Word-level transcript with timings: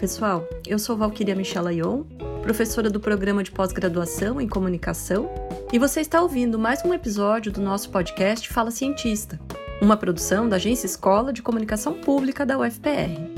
Pessoal. 0.00 0.48
Eu 0.66 0.78
sou 0.78 0.96
Valquíria 0.96 1.36
Michel 1.36 1.66
Ayon, 1.66 2.04
professora 2.42 2.88
do 2.88 2.98
programa 2.98 3.42
de 3.42 3.50
pós-graduação 3.50 4.40
em 4.40 4.48
comunicação, 4.48 5.28
e 5.70 5.78
você 5.78 6.00
está 6.00 6.22
ouvindo 6.22 6.58
mais 6.58 6.82
um 6.82 6.94
episódio 6.94 7.52
do 7.52 7.60
nosso 7.60 7.90
podcast 7.90 8.48
Fala 8.48 8.70
Cientista, 8.70 9.38
uma 9.78 9.98
produção 9.98 10.48
da 10.48 10.56
Agência 10.56 10.86
Escola 10.86 11.34
de 11.34 11.42
Comunicação 11.42 11.92
Pública 11.92 12.46
da 12.46 12.58
UFPR. 12.58 13.28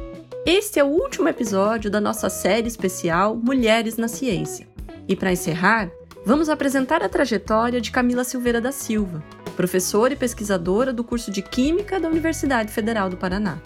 Este 0.46 0.78
é 0.78 0.84
o 0.84 0.86
último 0.86 1.28
episódio 1.28 1.90
da 1.90 2.00
nossa 2.00 2.30
série 2.30 2.68
especial 2.68 3.34
Mulheres 3.34 3.96
na 3.96 4.06
Ciência. 4.06 4.68
E 5.08 5.16
para 5.16 5.32
encerrar, 5.32 5.90
vamos 6.24 6.48
apresentar 6.48 7.02
a 7.02 7.08
trajetória 7.08 7.80
de 7.80 7.90
Camila 7.90 8.22
Silveira 8.22 8.60
da 8.60 8.70
Silva, 8.70 9.20
professora 9.56 10.12
e 10.12 10.16
pesquisadora 10.16 10.92
do 10.92 11.02
curso 11.02 11.28
de 11.32 11.42
Química 11.42 11.98
da 11.98 12.08
Universidade 12.08 12.70
Federal 12.70 13.10
do 13.10 13.16
Paraná. 13.16 13.58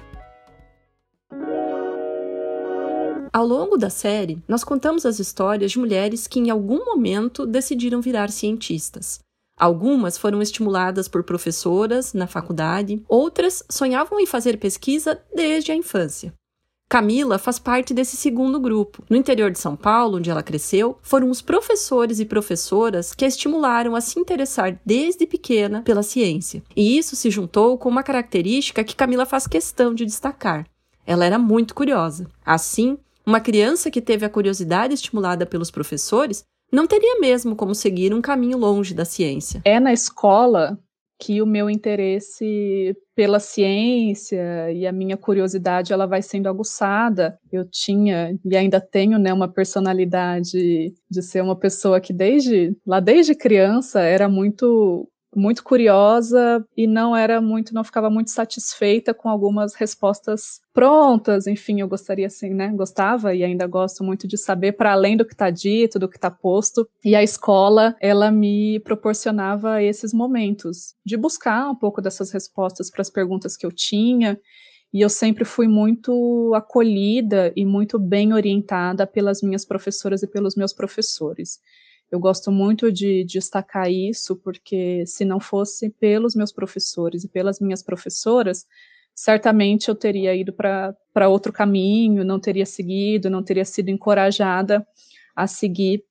Ao 3.36 3.46
longo 3.46 3.76
da 3.76 3.90
série, 3.90 4.42
nós 4.48 4.64
contamos 4.64 5.04
as 5.04 5.18
histórias 5.18 5.72
de 5.72 5.78
mulheres 5.78 6.26
que 6.26 6.40
em 6.40 6.48
algum 6.48 6.86
momento 6.86 7.44
decidiram 7.44 8.00
virar 8.00 8.30
cientistas. 8.30 9.20
Algumas 9.60 10.16
foram 10.16 10.40
estimuladas 10.40 11.06
por 11.06 11.22
professoras 11.22 12.14
na 12.14 12.26
faculdade, 12.26 13.04
outras 13.06 13.62
sonhavam 13.68 14.18
em 14.18 14.24
fazer 14.24 14.56
pesquisa 14.56 15.20
desde 15.34 15.70
a 15.70 15.74
infância. 15.74 16.32
Camila 16.88 17.36
faz 17.36 17.58
parte 17.58 17.92
desse 17.92 18.16
segundo 18.16 18.58
grupo. 18.58 19.04
No 19.06 19.18
interior 19.18 19.50
de 19.50 19.58
São 19.58 19.76
Paulo, 19.76 20.16
onde 20.16 20.30
ela 20.30 20.42
cresceu, 20.42 20.96
foram 21.02 21.28
os 21.28 21.42
professores 21.42 22.18
e 22.18 22.24
professoras 22.24 23.12
que 23.12 23.26
a 23.26 23.28
estimularam 23.28 23.94
a 23.94 24.00
se 24.00 24.18
interessar 24.18 24.80
desde 24.82 25.26
pequena 25.26 25.82
pela 25.82 26.02
ciência. 26.02 26.62
E 26.74 26.96
isso 26.96 27.14
se 27.14 27.30
juntou 27.30 27.76
com 27.76 27.90
uma 27.90 28.02
característica 28.02 28.82
que 28.82 28.96
Camila 28.96 29.26
faz 29.26 29.46
questão 29.46 29.92
de 29.92 30.06
destacar. 30.06 30.66
Ela 31.06 31.26
era 31.26 31.38
muito 31.38 31.74
curiosa. 31.74 32.26
Assim, 32.44 32.98
uma 33.26 33.40
criança 33.40 33.90
que 33.90 34.00
teve 34.00 34.24
a 34.24 34.30
curiosidade 34.30 34.94
estimulada 34.94 35.44
pelos 35.44 35.70
professores 35.70 36.44
não 36.72 36.86
teria 36.86 37.18
mesmo 37.20 37.56
como 37.56 37.74
seguir 37.74 38.14
um 38.14 38.20
caminho 38.20 38.58
longe 38.58 38.94
da 38.94 39.04
ciência. 39.04 39.60
É 39.64 39.80
na 39.80 39.92
escola 39.92 40.78
que 41.18 41.40
o 41.40 41.46
meu 41.46 41.70
interesse 41.70 42.94
pela 43.14 43.40
ciência 43.40 44.70
e 44.70 44.86
a 44.86 44.92
minha 44.92 45.16
curiosidade 45.16 45.92
ela 45.92 46.06
vai 46.06 46.20
sendo 46.20 46.48
aguçada. 46.48 47.38
Eu 47.50 47.64
tinha 47.68 48.38
e 48.44 48.56
ainda 48.56 48.80
tenho, 48.80 49.18
né, 49.18 49.32
uma 49.32 49.48
personalidade 49.48 50.92
de 51.10 51.22
ser 51.22 51.42
uma 51.42 51.56
pessoa 51.56 52.00
que 52.00 52.12
desde 52.12 52.76
lá 52.86 53.00
desde 53.00 53.34
criança 53.34 54.00
era 54.00 54.28
muito 54.28 55.08
muito 55.36 55.62
curiosa 55.62 56.66
e 56.74 56.86
não 56.86 57.14
era 57.14 57.40
muito, 57.42 57.74
não 57.74 57.84
ficava 57.84 58.08
muito 58.08 58.30
satisfeita 58.30 59.12
com 59.12 59.28
algumas 59.28 59.74
respostas 59.74 60.60
prontas. 60.72 61.46
Enfim, 61.46 61.80
eu 61.80 61.88
gostaria 61.88 62.26
assim, 62.26 62.50
né? 62.54 62.68
Gostava 62.74 63.34
e 63.34 63.44
ainda 63.44 63.66
gosto 63.66 64.02
muito 64.02 64.26
de 64.26 64.38
saber 64.38 64.72
para 64.72 64.92
além 64.92 65.16
do 65.16 65.26
que 65.26 65.34
está 65.34 65.50
dito, 65.50 65.98
do 65.98 66.08
que 66.08 66.16
está 66.16 66.30
posto. 66.30 66.88
E 67.04 67.14
a 67.14 67.22
escola, 67.22 67.94
ela 68.00 68.30
me 68.30 68.80
proporcionava 68.80 69.82
esses 69.82 70.14
momentos 70.14 70.94
de 71.04 71.16
buscar 71.18 71.70
um 71.70 71.76
pouco 71.76 72.00
dessas 72.00 72.30
respostas 72.30 72.90
para 72.90 73.02
as 73.02 73.10
perguntas 73.10 73.56
que 73.56 73.66
eu 73.66 73.70
tinha. 73.70 74.40
E 74.92 75.02
eu 75.02 75.10
sempre 75.10 75.44
fui 75.44 75.68
muito 75.68 76.52
acolhida 76.54 77.52
e 77.54 77.66
muito 77.66 77.98
bem 77.98 78.32
orientada 78.32 79.06
pelas 79.06 79.42
minhas 79.42 79.66
professoras 79.66 80.22
e 80.22 80.26
pelos 80.26 80.56
meus 80.56 80.72
professores. 80.72 81.60
Eu 82.10 82.20
gosto 82.20 82.52
muito 82.52 82.92
de 82.92 83.24
destacar 83.24 83.90
isso, 83.90 84.36
porque 84.36 85.04
se 85.06 85.24
não 85.24 85.40
fosse 85.40 85.90
pelos 85.90 86.34
meus 86.34 86.52
professores 86.52 87.24
e 87.24 87.28
pelas 87.28 87.58
minhas 87.60 87.82
professoras, 87.82 88.64
certamente 89.14 89.88
eu 89.88 89.94
teria 89.94 90.34
ido 90.34 90.52
para 90.52 91.28
outro 91.28 91.52
caminho, 91.52 92.24
não 92.24 92.38
teria 92.38 92.66
seguido, 92.66 93.30
não 93.30 93.42
teria 93.42 93.64
sido 93.64 93.88
encorajada 93.88 94.86
a 95.34 95.46
seguir 95.46 96.04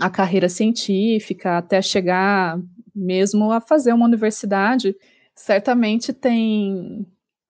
a 0.00 0.08
carreira 0.08 0.48
científica, 0.48 1.58
até 1.58 1.82
chegar 1.82 2.58
mesmo 2.94 3.52
a 3.52 3.60
fazer 3.60 3.92
uma 3.92 4.06
universidade. 4.06 4.96
Certamente 5.34 6.12
tem 6.12 7.06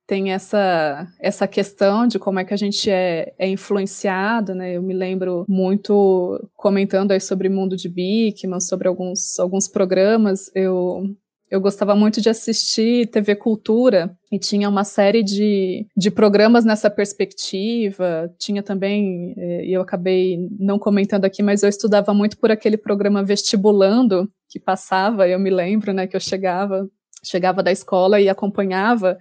tem 0.09 0.33
essa, 0.33 1.07
essa 1.21 1.47
questão 1.47 2.07
de 2.07 2.19
como 2.19 2.39
é 2.41 2.45
que 2.45 2.55
a 2.55 2.57
gente 2.57 2.91
é, 2.91 3.35
é 3.39 3.47
influenciado, 3.47 4.55
né? 4.55 4.75
Eu 4.75 4.83
me 4.83 4.95
lembro 4.95 5.45
muito 5.47 6.49
comentando 6.57 7.13
aí 7.13 7.21
sobre 7.21 7.51
mundo 7.51 7.77
de 7.77 7.91
Bickman, 7.91 8.59
sobre 8.59 8.89
alguns, 8.89 9.39
alguns 9.39 9.69
programas, 9.69 10.51
eu 10.55 11.15
eu 11.51 11.63
gostava 11.63 11.95
muito 11.95 12.21
de 12.21 12.29
assistir 12.29 13.07
TV 13.07 13.35
Cultura 13.35 14.15
e 14.31 14.39
tinha 14.39 14.69
uma 14.69 14.85
série 14.85 15.23
de, 15.23 15.87
de 15.97 16.11
programas 16.11 16.63
nessa 16.63 16.91
perspectiva. 16.91 18.31
Tinha 18.39 18.63
também, 18.63 19.35
eh, 19.35 19.65
e 19.65 19.73
eu 19.73 19.81
acabei 19.81 20.47
não 20.59 20.79
comentando 20.79 21.25
aqui, 21.25 21.43
mas 21.43 21.63
eu 21.63 21.69
estudava 21.71 22.13
muito 22.13 22.37
por 22.37 22.51
aquele 22.51 22.77
programa 22.77 23.25
Vestibulando 23.25 24.31
que 24.47 24.61
passava. 24.61 25.27
Eu 25.27 25.39
me 25.39 25.49
lembro, 25.49 25.95
né, 25.95 26.07
que 26.07 26.15
eu 26.15 26.21
chegava, 26.21 26.87
chegava 27.25 27.63
da 27.63 27.73
escola 27.73 28.21
e 28.21 28.29
acompanhava 28.29 29.17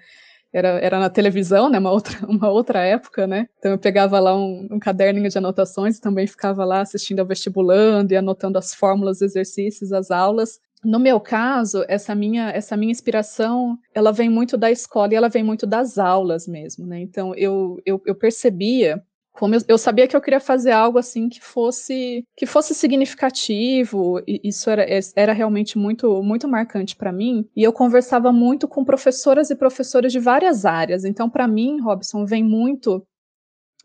era, 0.52 0.70
era 0.80 1.00
na 1.00 1.10
televisão, 1.10 1.70
né, 1.70 1.80
uma 1.80 1.92
outra, 1.92 2.18
uma 2.28 2.50
outra 2.50 2.80
época, 2.80 3.28
né, 3.28 3.48
então 3.60 3.72
eu 3.72 3.78
pegava 3.78 4.20
lá 4.20 4.36
um, 4.36 4.68
um 4.72 4.80
caderninho 4.80 5.30
de 5.30 5.38
anotações 5.38 5.98
e 5.98 6.02
também 6.02 6.28
ficava 6.28 6.64
lá 6.66 6.82
assistindo 6.82 7.20
ao 7.20 7.26
vestibulando 7.26 8.14
e 8.14 8.18
anotando 8.18 8.58
as 8.58 8.74
fórmulas, 8.74 9.22
exercícios, 9.22 9.92
as 9.92 10.12
aulas, 10.12 10.60
no 10.84 11.00
meu 11.00 11.20
caso, 11.20 11.84
essa 11.88 12.14
minha, 12.14 12.50
essa 12.52 12.78
minha 12.78 12.92
inspiração, 12.92 13.78
ela 13.94 14.12
vem 14.12 14.30
muito 14.30 14.56
da 14.56 14.70
escola 14.70 15.12
e 15.12 15.16
ela 15.16 15.28
vem 15.28 15.44
muito 15.44 15.66
das 15.66 15.98
aulas 15.98 16.48
mesmo, 16.48 16.86
né? 16.86 17.00
Então, 17.00 17.34
eu, 17.36 17.82
eu, 17.86 18.02
eu 18.06 18.14
percebia 18.14 19.04
como 19.38 19.54
eu, 19.54 19.62
eu, 19.68 19.78
sabia 19.78 20.08
que 20.08 20.16
eu 20.16 20.22
queria 20.22 20.40
fazer 20.40 20.72
algo 20.72 20.98
assim 20.98 21.30
que 21.30 21.40
fosse 21.40 22.26
que 22.36 22.48
fosse 22.48 22.74
significativo 22.74 24.20
e 24.28 24.42
isso 24.44 24.68
era, 24.70 24.86
era 25.16 25.32
realmente 25.32 25.78
muito 25.78 26.24
muito 26.24 26.48
marcante 26.48 26.96
para 26.96 27.12
mim. 27.12 27.48
E 27.56 27.64
eu 27.64 27.72
conversava 27.72 28.32
muito 28.32 28.68
com 28.68 28.84
professoras 28.84 29.50
e 29.50 29.56
professores 29.56 30.12
de 30.12 30.20
várias 30.20 30.66
áreas. 30.66 31.06
Então 31.06 31.30
para 31.30 31.48
mim 31.48 31.80
Robson 31.80 32.26
vem 32.26 32.44
muito 32.44 33.06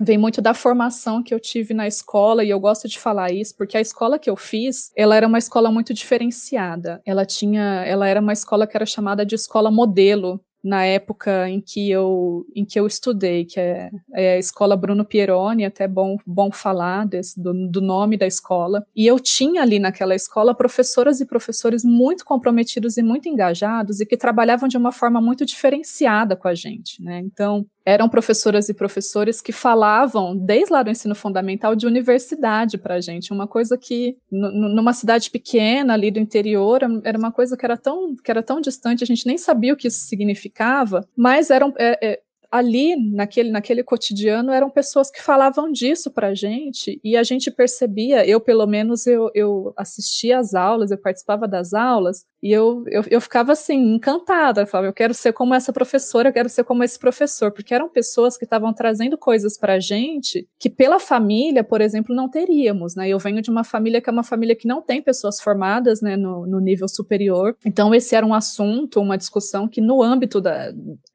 vem 0.00 0.16
muito 0.16 0.41
da 0.41 0.54
formação 0.54 1.22
que 1.22 1.34
eu 1.34 1.38
tive 1.38 1.74
na 1.74 1.86
escola 1.86 2.42
e 2.42 2.48
eu 2.50 2.58
gosto 2.58 2.88
de 2.88 2.98
falar 2.98 3.30
isso 3.30 3.54
porque 3.54 3.76
a 3.76 3.80
escola 3.80 4.18
que 4.18 4.30
eu 4.30 4.36
fiz 4.36 4.91
ela 4.96 5.14
era 5.14 5.26
uma 5.26 5.38
escola 5.38 5.70
muito 5.70 5.92
diferenciada. 5.92 7.02
Ela 7.04 7.26
tinha 7.26 7.84
ela 7.84 8.08
era 8.08 8.20
uma 8.20 8.32
escola 8.32 8.66
que 8.66 8.76
era 8.76 8.86
chamada 8.86 9.24
de 9.26 9.34
escola 9.34 9.70
modelo 9.70 10.41
na 10.62 10.84
época 10.84 11.48
em 11.48 11.60
que 11.60 11.90
eu 11.90 12.46
em 12.54 12.64
que 12.64 12.78
eu 12.78 12.86
estudei, 12.86 13.44
que 13.44 13.58
é, 13.58 13.90
é 14.14 14.34
a 14.34 14.38
escola 14.38 14.76
Bruno 14.76 15.04
Pieroni, 15.04 15.64
até 15.64 15.88
bom 15.88 16.16
bom 16.26 16.52
falar 16.52 17.06
desse, 17.06 17.40
do, 17.40 17.52
do, 17.68 17.80
nome 17.80 18.16
da 18.16 18.26
escola. 18.26 18.86
E 18.94 19.06
eu 19.06 19.18
tinha 19.18 19.62
ali 19.62 19.78
naquela 19.78 20.14
escola 20.14 20.54
professoras 20.54 21.20
e 21.20 21.26
professores 21.26 21.84
muito 21.84 22.24
comprometidos 22.24 22.96
e 22.96 23.02
muito 23.02 23.28
engajados 23.28 24.00
e 24.00 24.06
que 24.06 24.16
trabalhavam 24.16 24.68
de 24.68 24.76
uma 24.76 24.92
forma 24.92 25.20
muito 25.20 25.44
diferenciada 25.44 26.36
com 26.36 26.46
a 26.46 26.54
gente, 26.54 27.02
né? 27.02 27.18
Então 27.18 27.66
eram 27.84 28.09
professoras 28.09 28.69
e 28.69 28.75
professores 28.75 29.41
que 29.41 29.53
falavam, 29.53 30.37
desde 30.37 30.72
lá 30.72 30.82
do 30.82 30.91
ensino 30.91 31.15
fundamental, 31.15 31.75
de 31.75 31.87
universidade 31.87 32.78
para 32.78 32.97
a 32.97 33.00
gente, 33.00 33.32
uma 33.32 33.47
coisa 33.47 33.76
que, 33.76 34.16
numa 34.31 34.93
cidade 34.93 35.31
pequena 35.31 35.94
ali 35.94 36.10
do 36.10 36.21
interior, 36.21 36.81
era 37.04 37.19
uma 37.19 37.32
coisa 37.32 37.56
que 37.56 37.65
era 37.65 37.76
tão, 37.76 38.15
que 38.16 38.31
era 38.31 38.42
tão 38.42 38.60
distante, 38.60 39.03
a 39.03 39.06
gente 39.06 39.26
nem 39.26 39.38
sabia 39.38 39.72
o 39.72 39.76
que 39.76 39.88
isso 39.88 40.06
significava, 40.06 41.06
mas 41.16 41.50
eram, 41.50 41.72
é, 41.78 41.98
é, 42.12 42.21
ali, 42.50 42.94
naquele, 42.97 43.50
naquele 43.50 43.82
cotidiano, 43.82 44.53
eram 44.53 44.68
pessoas 44.68 45.10
que 45.10 45.22
falavam 45.22 45.72
disso 45.72 46.10
para 46.10 46.34
gente, 46.34 47.01
e 47.03 47.16
a 47.16 47.22
gente 47.22 47.51
percebia, 47.51 48.27
eu 48.27 48.41
pelo 48.41 48.66
menos, 48.66 49.06
eu, 49.06 49.30
eu 49.34 49.72
assistia 49.77 50.39
às 50.39 50.54
aulas, 50.54 50.91
eu 50.91 50.98
participava 50.98 51.48
das 51.48 51.72
aulas, 51.72 52.27
e 52.42 52.50
eu, 52.50 52.83
eu, 52.89 53.04
eu 53.09 53.21
ficava 53.21 53.53
assim, 53.53 53.94
encantada, 53.94 54.62
eu 54.62 54.66
falava, 54.66 54.89
eu 54.89 54.92
quero 54.92 55.15
ser 55.15 55.33
como 55.33 55.54
essa 55.54 55.72
professora, 55.72 56.28
eu 56.28 56.33
quero 56.33 56.48
ser 56.48 56.65
como 56.65 56.83
esse 56.83 56.98
professor, 56.98 57.53
porque 57.53 57.72
eram 57.72 57.89
pessoas 57.89 58.36
que 58.36 58.44
estavam 58.44 58.72
trazendo 58.72 59.16
coisas 59.16 59.56
para 59.56 59.74
a 59.74 59.80
gente 59.80 60.48
que 60.59 60.68
pela 60.68 60.98
família, 60.98 61.62
por 61.62 61.80
exemplo, 61.80 62.15
não 62.15 62.28
teríamos, 62.28 62.97
né, 62.97 63.09
eu 63.09 63.18
venho 63.18 63.41
de 63.41 63.48
uma 63.50 63.62
família 63.62 64.00
que 64.00 64.10
é 64.10 64.12
uma 64.12 64.24
família 64.24 64.56
que 64.56 64.66
não 64.66 64.83
tem 64.83 65.00
pessoas 65.00 65.41
formadas, 65.41 66.03
né, 66.03 66.16
no, 66.16 66.44
no 66.44 66.59
nível 66.59 66.89
superior, 66.89 67.56
então 67.65 67.94
esse 67.94 68.16
era 68.16 68.27
um 68.27 68.34
assunto, 68.34 69.00
uma 69.00 69.16
discussão 69.16 69.68
que 69.68 69.80
no 69.80 70.03
âmbito 70.03 70.41
da, 70.41 70.72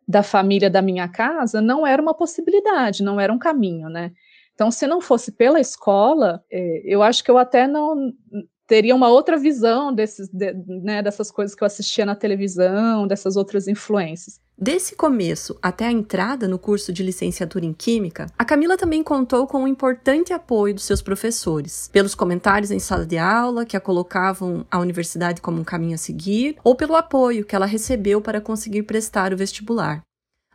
da 0.07 0.23
família 0.23 0.69
da 0.69 0.81
minha 0.81 1.09
casa 1.09 1.59
não 1.59 1.85
era 1.85 2.01
uma 2.01 2.13
possibilidade, 2.13 3.03
não 3.03 3.19
era 3.19 3.33
um 3.33 3.37
caminho, 3.37 3.89
né? 3.89 4.13
Então, 4.53 4.71
se 4.71 4.87
não 4.87 4.99
fosse 4.99 5.31
pela 5.33 5.59
escola, 5.59 6.43
é, 6.51 6.81
eu 6.83 7.03
acho 7.03 7.23
que 7.23 7.29
eu 7.29 7.37
até 7.37 7.67
não 7.67 8.11
teria 8.67 8.93
uma 8.93 9.09
outra 9.09 9.37
visão 9.37 9.93
desses, 9.93 10.27
de, 10.27 10.53
né, 10.67 11.01
dessas 11.01 11.31
coisas 11.31 11.55
que 11.55 11.63
eu 11.63 11.65
assistia 11.65 12.05
na 12.05 12.15
televisão, 12.15 13.07
dessas 13.07 13.37
outras 13.37 13.67
influências. 13.67 14.39
Desse 14.59 14.95
começo 14.95 15.57
até 15.61 15.85
a 15.85 15.91
entrada 15.91 16.47
no 16.47 16.57
curso 16.57 16.91
de 16.91 17.03
licenciatura 17.03 17.63
em 17.63 17.73
Química, 17.73 18.25
a 18.37 18.43
Camila 18.43 18.75
também 18.75 19.03
contou 19.03 19.45
com 19.47 19.63
um 19.63 19.67
importante 19.67 20.33
apoio 20.33 20.73
dos 20.73 20.83
seus 20.83 21.01
professores, 21.01 21.89
pelos 21.93 22.15
comentários 22.15 22.71
em 22.71 22.79
sala 22.79 23.05
de 23.05 23.17
aula 23.17 23.65
que 23.65 23.77
a 23.77 23.79
colocavam 23.79 24.65
a 24.69 24.79
universidade 24.79 25.41
como 25.41 25.61
um 25.61 25.63
caminho 25.63 25.95
a 25.95 25.99
seguir, 25.99 26.57
ou 26.63 26.75
pelo 26.75 26.95
apoio 26.95 27.45
que 27.45 27.55
ela 27.55 27.67
recebeu 27.67 28.19
para 28.19 28.41
conseguir 28.41 28.83
prestar 28.83 29.31
o 29.31 29.37
vestibular. 29.37 30.01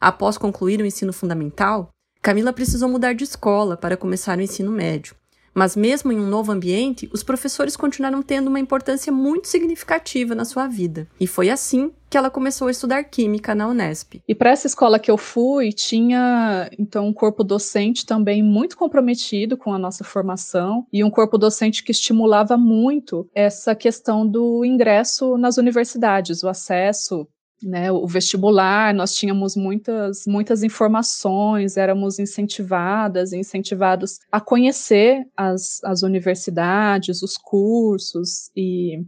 Após 0.01 0.37
concluir 0.37 0.83
o 0.83 0.87
ensino 0.87 1.13
fundamental, 1.13 1.89
Camila 2.21 2.53
precisou 2.53 2.89
mudar 2.89 3.15
de 3.15 3.23
escola 3.23 3.77
para 3.77 3.97
começar 3.97 4.37
o 4.37 4.43
ensino 4.43 4.73
médio. 4.73 5.15
Mas, 5.55 5.77
mesmo 5.77 6.13
em 6.13 6.19
um 6.19 6.27
novo 6.27 6.53
ambiente, 6.53 7.09
os 7.13 7.23
professores 7.23 7.77
continuaram 7.77 8.23
tendo 8.23 8.49
uma 8.49 8.61
importância 8.61 9.13
muito 9.13 9.49
significativa 9.49 10.35
na 10.35 10.45
sua 10.45 10.67
vida. 10.67 11.07
E 11.21 11.27
foi 11.27 11.51
assim 11.51 11.93
que 12.09 12.19
ela 12.19 12.31
começou 12.31 12.69
a 12.69 12.71
estudar 12.71 13.05
Química 13.05 13.55
na 13.55 13.67
Unesp. 13.67 14.23
E 14.29 14.35
para 14.35 14.51
essa 14.51 14.67
escola 14.67 14.99
que 14.99 15.11
eu 15.11 15.17
fui, 15.17 15.73
tinha 15.73 16.71
então 16.79 17.07
um 17.07 17.13
corpo 17.13 17.43
docente 17.43 18.05
também 18.05 18.43
muito 18.43 18.77
comprometido 18.77 19.57
com 19.57 19.73
a 19.73 19.79
nossa 19.79 20.05
formação 20.05 20.87
e 20.93 21.03
um 21.03 21.11
corpo 21.11 21.39
docente 21.39 21.83
que 21.83 21.91
estimulava 21.91 22.57
muito 22.59 23.27
essa 23.35 23.75
questão 23.75 24.27
do 24.27 24.63
ingresso 24.63 25.39
nas 25.39 25.57
universidades, 25.57 26.43
o 26.43 26.49
acesso 26.49 27.27
né, 27.63 27.91
o 27.93 28.07
vestibular, 28.07 28.95
nós 28.95 29.15
tínhamos 29.15 29.57
muitas, 29.57 30.27
muitas 30.27 30.63
informações, 30.63 31.77
éramos 31.77 32.19
incentivadas 32.19 33.33
incentivados 33.33 34.19
a 34.31 34.41
conhecer 34.41 35.25
as, 35.37 35.83
as 35.85 36.03
universidades, 36.03 37.23
os 37.23 37.37
cursos 37.37 38.51
e 38.57 39.05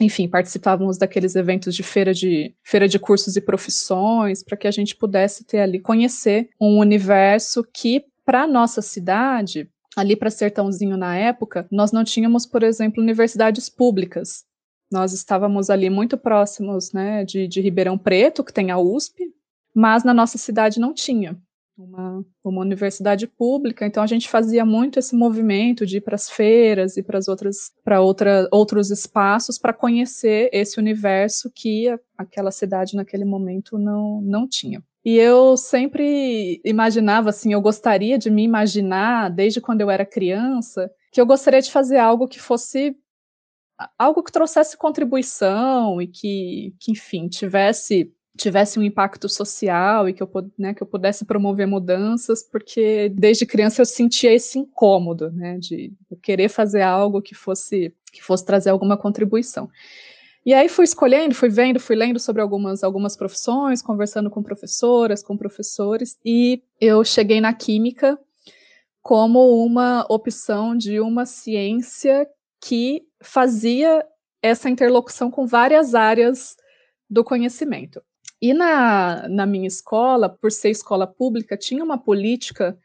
enfim, 0.00 0.28
participávamos 0.28 0.98
daqueles 0.98 1.34
eventos 1.34 1.74
de 1.74 1.82
feira 1.82 2.12
de 2.12 2.54
feira 2.62 2.86
de 2.86 2.98
cursos 2.98 3.34
e 3.34 3.40
profissões, 3.40 4.42
para 4.42 4.56
que 4.56 4.66
a 4.66 4.70
gente 4.70 4.94
pudesse 4.94 5.44
ter 5.44 5.60
ali 5.60 5.80
conhecer 5.80 6.50
um 6.60 6.78
universo 6.78 7.64
que 7.72 8.04
para 8.24 8.46
nossa 8.46 8.82
cidade, 8.82 9.70
ali 9.96 10.14
para 10.14 10.30
Sertãozinho 10.30 10.96
na 10.96 11.16
época, 11.16 11.66
nós 11.70 11.92
não 11.92 12.04
tínhamos, 12.04 12.44
por 12.44 12.62
exemplo, 12.62 13.02
universidades 13.02 13.70
públicas. 13.70 14.44
Nós 14.90 15.12
estávamos 15.12 15.70
ali 15.70 15.90
muito 15.90 16.16
próximos 16.16 16.92
né, 16.92 17.24
de, 17.24 17.48
de 17.48 17.60
Ribeirão 17.60 17.98
Preto, 17.98 18.44
que 18.44 18.52
tem 18.52 18.70
a 18.70 18.78
USP, 18.78 19.22
mas 19.74 20.04
na 20.04 20.14
nossa 20.14 20.38
cidade 20.38 20.80
não 20.80 20.94
tinha 20.94 21.36
uma, 21.76 22.24
uma 22.42 22.60
universidade 22.62 23.26
pública, 23.26 23.86
então 23.86 24.02
a 24.02 24.06
gente 24.06 24.28
fazia 24.28 24.64
muito 24.64 24.98
esse 24.98 25.14
movimento 25.14 25.84
de 25.84 25.98
ir 25.98 26.00
para 26.00 26.14
as 26.14 26.30
feiras 26.30 26.96
e 26.96 27.02
para 27.02 27.18
as 27.18 27.28
outras 27.28 27.70
para 27.84 28.00
outra, 28.00 28.48
outros 28.50 28.90
espaços 28.90 29.58
para 29.58 29.74
conhecer 29.74 30.48
esse 30.52 30.80
universo 30.80 31.50
que 31.54 31.88
a, 31.88 31.98
aquela 32.16 32.50
cidade 32.50 32.96
naquele 32.96 33.24
momento 33.24 33.76
não, 33.76 34.20
não 34.22 34.48
tinha. 34.48 34.82
E 35.04 35.16
eu 35.18 35.56
sempre 35.56 36.60
imaginava 36.64 37.30
assim, 37.30 37.52
eu 37.52 37.60
gostaria 37.60 38.18
de 38.18 38.28
me 38.28 38.42
imaginar 38.42 39.30
desde 39.30 39.60
quando 39.60 39.80
eu 39.80 39.90
era 39.90 40.04
criança, 40.04 40.90
que 41.12 41.20
eu 41.20 41.26
gostaria 41.26 41.60
de 41.60 41.70
fazer 41.70 41.98
algo 41.98 42.26
que 42.26 42.40
fosse 42.40 42.96
algo 43.98 44.22
que 44.22 44.32
trouxesse 44.32 44.76
contribuição 44.76 46.00
e 46.00 46.06
que, 46.06 46.74
que 46.78 46.92
enfim, 46.92 47.28
tivesse 47.28 48.12
tivesse 48.36 48.78
um 48.78 48.82
impacto 48.82 49.28
social 49.28 50.08
e 50.08 50.12
que 50.12 50.22
eu, 50.22 50.30
né, 50.58 50.74
que 50.74 50.82
eu 50.82 50.86
pudesse 50.86 51.24
promover 51.24 51.66
mudanças, 51.66 52.42
porque 52.42 53.08
desde 53.08 53.46
criança 53.46 53.80
eu 53.80 53.86
sentia 53.86 54.30
esse 54.32 54.58
incômodo, 54.58 55.30
né, 55.32 55.56
de 55.58 55.90
querer 56.22 56.50
fazer 56.50 56.82
algo 56.82 57.22
que 57.22 57.34
fosse 57.34 57.94
que 58.12 58.22
fosse 58.22 58.44
trazer 58.44 58.70
alguma 58.70 58.96
contribuição. 58.96 59.68
E 60.44 60.54
aí 60.54 60.68
fui 60.68 60.84
escolhendo, 60.84 61.34
fui 61.34 61.48
vendo, 61.48 61.80
fui 61.80 61.96
lendo 61.96 62.20
sobre 62.20 62.40
algumas 62.40 62.84
algumas 62.84 63.16
profissões, 63.16 63.82
conversando 63.82 64.30
com 64.30 64.42
professoras, 64.42 65.22
com 65.22 65.36
professores, 65.36 66.18
e 66.24 66.62
eu 66.80 67.02
cheguei 67.04 67.40
na 67.40 67.52
química 67.52 68.18
como 69.02 69.64
uma 69.64 70.04
opção 70.10 70.76
de 70.76 71.00
uma 71.00 71.24
ciência 71.24 72.28
que 72.60 73.05
fazia 73.22 74.04
essa 74.42 74.68
interlocução 74.68 75.30
com 75.30 75.46
várias 75.46 75.94
áreas 75.94 76.56
do 77.08 77.24
conhecimento. 77.24 78.02
E 78.40 78.52
na, 78.52 79.26
na 79.28 79.46
minha 79.46 79.66
escola, 79.66 80.28
por 80.28 80.52
ser 80.52 80.70
escola 80.70 81.06
pública, 81.06 81.56
tinha 81.56 81.82
uma 81.82 81.98
política 81.98 82.78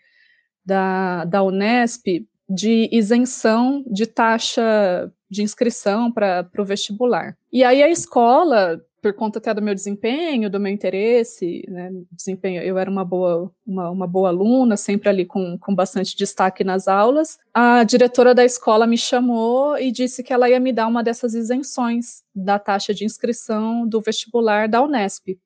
da, 0.66 1.26
da 1.26 1.44
Unesp 1.44 2.26
de 2.48 2.90
isenção 2.92 3.84
de 3.88 4.06
taxa 4.06 5.12
de 5.30 5.42
inscrição 5.42 6.12
para 6.12 6.50
o 6.58 6.66
vestibular. 6.66 7.38
E 7.52 7.64
aí 7.64 7.82
a 7.82 7.90
escola 7.90 8.82
por 9.02 9.14
conta 9.14 9.40
até 9.40 9.54
do 9.54 9.62
meu 9.62 9.74
desempenho, 9.74 10.50
do 10.50 10.60
meu 10.60 10.72
interesse, 10.72 11.66
né, 11.68 11.92
desempenho, 12.12 12.62
eu 12.62 12.78
era 12.78 12.90
uma 12.90 13.04
boa, 13.04 13.52
uma, 13.66 13.90
uma 13.90 14.08
boa 14.08 14.30
aluna, 14.30 14.78
sempre 14.78 15.10
ali 15.10 15.26
com, 15.26 15.58
com 15.58 15.74
bastante 15.74 16.16
destaque 16.16 16.64
nas 16.64 16.88
aulas. 16.88 17.40
A 17.54 17.84
diretora 17.84 18.36
da 18.36 18.46
escola 18.46 18.86
me 18.86 18.98
chamou 18.98 19.78
e 19.78 19.92
disse 19.92 20.24
que 20.24 20.32
ela 20.32 20.50
ia 20.50 20.60
me 20.60 20.72
dar 20.72 20.88
uma 20.88 21.04
dessas 21.04 21.34
isenções 21.34 22.24
da 22.34 22.60
taxa 22.60 22.94
de 22.94 23.04
inscrição 23.04 23.88
do 23.88 24.00
vestibular 24.00 24.70
da 24.70 24.82
Unesp. 24.84 25.38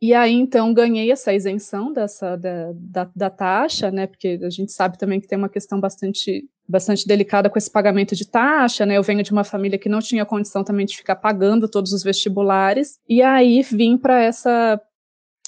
E 0.00 0.14
aí, 0.14 0.32
então, 0.32 0.72
ganhei 0.72 1.10
essa 1.10 1.34
isenção 1.34 1.92
dessa, 1.92 2.36
da, 2.36 2.72
da, 2.72 3.10
da, 3.16 3.30
taxa, 3.30 3.90
né? 3.90 4.06
Porque 4.06 4.38
a 4.42 4.50
gente 4.50 4.70
sabe 4.70 4.96
também 4.96 5.20
que 5.20 5.26
tem 5.26 5.36
uma 5.36 5.48
questão 5.48 5.80
bastante, 5.80 6.48
bastante 6.68 7.06
delicada 7.06 7.50
com 7.50 7.58
esse 7.58 7.70
pagamento 7.70 8.14
de 8.14 8.24
taxa, 8.24 8.86
né? 8.86 8.96
Eu 8.96 9.02
venho 9.02 9.24
de 9.24 9.32
uma 9.32 9.42
família 9.42 9.78
que 9.78 9.88
não 9.88 9.98
tinha 9.98 10.24
condição 10.24 10.62
também 10.62 10.86
de 10.86 10.96
ficar 10.96 11.16
pagando 11.16 11.68
todos 11.68 11.92
os 11.92 12.04
vestibulares. 12.04 13.00
E 13.08 13.22
aí 13.22 13.60
vim 13.62 13.98
para 13.98 14.22
essa. 14.22 14.80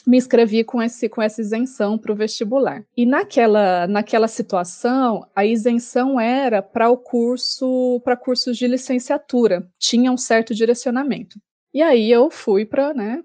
Me 0.05 0.17
inscrevi 0.17 0.65
com, 0.65 0.83
esse, 0.83 1.09
com 1.09 1.21
essa 1.23 1.43
isenção 1.43 1.97
para 1.97 2.11
o 2.11 2.17
vestibular. 2.17 2.83
E 2.97 3.05
naquela, 3.07 3.87
naquela 3.87 4.27
situação, 4.27 5.25
a 5.37 5.45
isenção 5.45 6.19
era 6.19 6.63
para 6.63 6.89
o 6.89 6.97
curso, 6.97 8.01
para 8.03 8.17
cursos 8.17 8.57
de 8.57 8.67
licenciatura, 8.67 9.69
tinha 9.79 10.11
um 10.11 10.17
certo 10.17 10.55
direcionamento. 10.55 11.39
E 11.73 11.83
aí 11.83 12.11
eu 12.11 12.31
fui 12.31 12.65
para 12.65 12.95
né, 12.95 13.23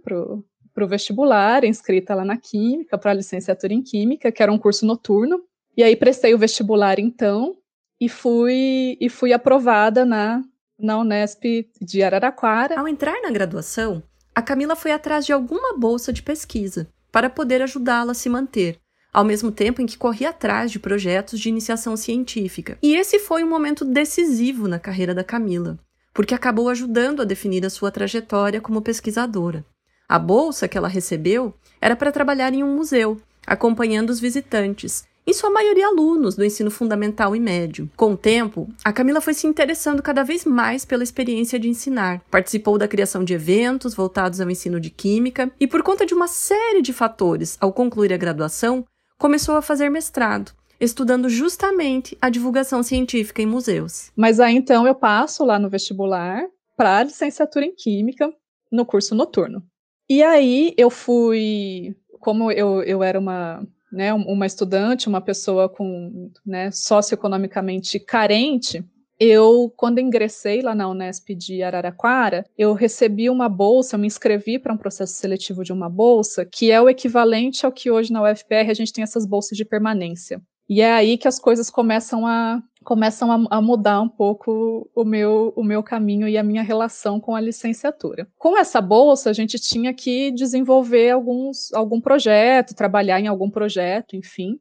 para 0.75 0.83
o 0.83 0.87
vestibular, 0.87 1.63
inscrita 1.63 2.13
lá 2.13 2.25
na 2.25 2.35
Química, 2.35 2.97
para 2.97 3.11
a 3.11 3.13
licenciatura 3.13 3.73
em 3.73 3.81
Química, 3.81 4.29
que 4.29 4.43
era 4.43 4.51
um 4.51 4.57
curso 4.57 4.85
noturno. 4.85 5.41
E 5.75 5.81
aí 5.81 5.95
prestei 5.95 6.33
o 6.33 6.37
vestibular 6.37 6.99
então 6.99 7.55
e 7.99 8.09
fui 8.09 8.97
e 8.99 9.09
fui 9.09 9.31
aprovada 9.31 10.03
na 10.05 10.43
na 10.77 10.99
Unesp 10.99 11.41
de 11.81 12.03
Araraquara. 12.03 12.77
Ao 12.77 12.85
entrar 12.85 13.21
na 13.21 13.31
graduação, 13.31 14.03
a 14.35 14.41
Camila 14.41 14.75
foi 14.75 14.91
atrás 14.91 15.25
de 15.25 15.31
alguma 15.31 15.77
bolsa 15.77 16.11
de 16.11 16.21
pesquisa 16.21 16.89
para 17.09 17.29
poder 17.29 17.61
ajudá-la 17.61 18.11
a 18.11 18.15
se 18.15 18.27
manter, 18.27 18.77
ao 19.13 19.23
mesmo 19.23 19.53
tempo 19.53 19.81
em 19.81 19.85
que 19.85 19.97
corria 19.97 20.31
atrás 20.31 20.69
de 20.69 20.77
projetos 20.77 21.39
de 21.39 21.47
iniciação 21.47 21.95
científica. 21.95 22.77
E 22.83 22.93
esse 22.93 23.19
foi 23.19 23.41
um 23.41 23.49
momento 23.49 23.85
decisivo 23.85 24.67
na 24.67 24.77
carreira 24.77 25.15
da 25.15 25.23
Camila, 25.23 25.79
porque 26.13 26.33
acabou 26.33 26.67
ajudando 26.67 27.21
a 27.21 27.25
definir 27.25 27.65
a 27.65 27.69
sua 27.69 27.89
trajetória 27.89 28.59
como 28.59 28.81
pesquisadora. 28.81 29.65
A 30.07 30.19
bolsa 30.19 30.67
que 30.67 30.77
ela 30.77 30.87
recebeu 30.87 31.53
era 31.81 31.95
para 31.95 32.11
trabalhar 32.11 32.53
em 32.53 32.63
um 32.63 32.75
museu, 32.75 33.19
acompanhando 33.45 34.11
os 34.11 34.19
visitantes, 34.19 35.05
em 35.27 35.33
sua 35.33 35.49
maioria 35.49 35.87
alunos 35.87 36.35
do 36.35 36.45
ensino 36.45 36.69
fundamental 36.69 37.35
e 37.35 37.39
médio. 37.39 37.89
Com 37.95 38.13
o 38.13 38.17
tempo, 38.17 38.69
a 38.83 38.93
Camila 38.93 39.19
foi 39.19 39.33
se 39.33 39.47
interessando 39.47 40.03
cada 40.03 40.23
vez 40.23 40.45
mais 40.45 40.85
pela 40.85 41.03
experiência 41.03 41.57
de 41.57 41.67
ensinar. 41.67 42.21
Participou 42.29 42.77
da 42.77 42.87
criação 42.87 43.23
de 43.23 43.33
eventos 43.33 43.95
voltados 43.95 44.39
ao 44.39 44.49
ensino 44.49 44.79
de 44.79 44.91
química 44.91 45.51
e, 45.59 45.65
por 45.65 45.81
conta 45.81 46.05
de 46.05 46.13
uma 46.13 46.27
série 46.27 46.83
de 46.83 46.93
fatores, 46.93 47.57
ao 47.59 47.73
concluir 47.73 48.13
a 48.13 48.17
graduação, 48.17 48.85
começou 49.17 49.55
a 49.55 49.61
fazer 49.63 49.89
mestrado, 49.89 50.51
estudando 50.79 51.27
justamente 51.27 52.15
a 52.21 52.29
divulgação 52.29 52.83
científica 52.83 53.41
em 53.41 53.47
museus. 53.47 54.11
Mas 54.15 54.39
aí 54.39 54.55
então 54.55 54.85
eu 54.85 54.93
passo 54.93 55.43
lá 55.43 55.57
no 55.57 55.69
vestibular 55.69 56.43
para 56.77 56.99
a 56.99 57.03
licenciatura 57.03 57.65
em 57.65 57.73
química 57.73 58.31
no 58.71 58.85
curso 58.85 59.15
noturno. 59.15 59.63
E 60.09 60.21
aí 60.21 60.73
eu 60.77 60.89
fui, 60.89 61.95
como 62.19 62.51
eu, 62.51 62.83
eu 62.83 63.03
era 63.03 63.19
uma, 63.19 63.65
né, 63.91 64.13
uma 64.13 64.45
estudante, 64.45 65.07
uma 65.07 65.21
pessoa 65.21 65.67
com, 65.67 66.31
né, 66.45 66.69
socioeconomicamente 66.71 67.99
carente, 67.99 68.83
eu, 69.19 69.73
quando 69.77 69.99
ingressei 69.99 70.61
lá 70.61 70.75
na 70.75 70.89
Unesp 70.89 71.29
de 71.29 71.63
Araraquara, 71.63 72.45
eu 72.57 72.73
recebi 72.73 73.29
uma 73.29 73.47
bolsa, 73.47 73.95
eu 73.95 73.99
me 73.99 74.07
inscrevi 74.07 74.59
para 74.59 74.73
um 74.73 74.77
processo 74.77 75.13
seletivo 75.13 75.63
de 75.63 75.71
uma 75.71 75.89
bolsa, 75.89 76.45
que 76.45 76.69
é 76.69 76.81
o 76.81 76.89
equivalente 76.89 77.65
ao 77.65 77.71
que 77.71 77.89
hoje 77.89 78.11
na 78.11 78.21
UFPR 78.21 78.69
a 78.69 78.73
gente 78.73 78.91
tem 78.91 79.03
essas 79.03 79.25
bolsas 79.25 79.57
de 79.57 79.63
permanência. 79.63 80.41
E 80.67 80.81
é 80.81 80.91
aí 80.91 81.17
que 81.17 81.27
as 81.27 81.39
coisas 81.39 81.69
começam 81.69 82.25
a 82.27 82.61
começam 82.85 83.31
a, 83.31 83.57
a, 83.57 83.61
mudar 83.61 83.99
um 83.99 84.07
pouco 84.07 84.89
o 84.95 85.03
meu, 85.03 85.51
o 85.55 85.63
meu 85.63 85.83
caminho 85.83 86.27
e 86.27 86.37
a 86.37 86.43
minha 86.43 86.61
relação 86.61 87.19
com 87.19 87.35
a 87.35 87.41
licenciatura. 87.41 88.27
Com 88.37 88.57
essa 88.57 88.79
bolsa, 88.79 89.29
a 89.29 89.33
gente 89.33 89.59
tinha 89.59 89.93
que 89.93 90.31
desenvolver 90.31 91.09
alguns, 91.09 91.73
algum 91.73 91.99
projeto, 91.99 92.75
trabalhar 92.75 93.19
em 93.19 93.27
algum 93.27 93.49
projeto, 93.49 94.15
enfim. 94.15 94.59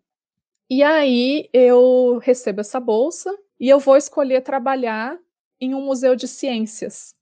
E 0.68 0.82
aí 0.82 1.48
eu 1.52 2.18
recebo 2.22 2.62
essa 2.62 2.80
bolsa 2.80 3.30
e 3.60 3.68
eu 3.68 3.78
vou 3.78 3.96
escolher 3.96 4.40
trabalhar 4.40 5.16
em 5.60 5.74
um 5.74 5.84
museu 5.84 6.16
de 6.16 6.26
ciências, 6.26 7.14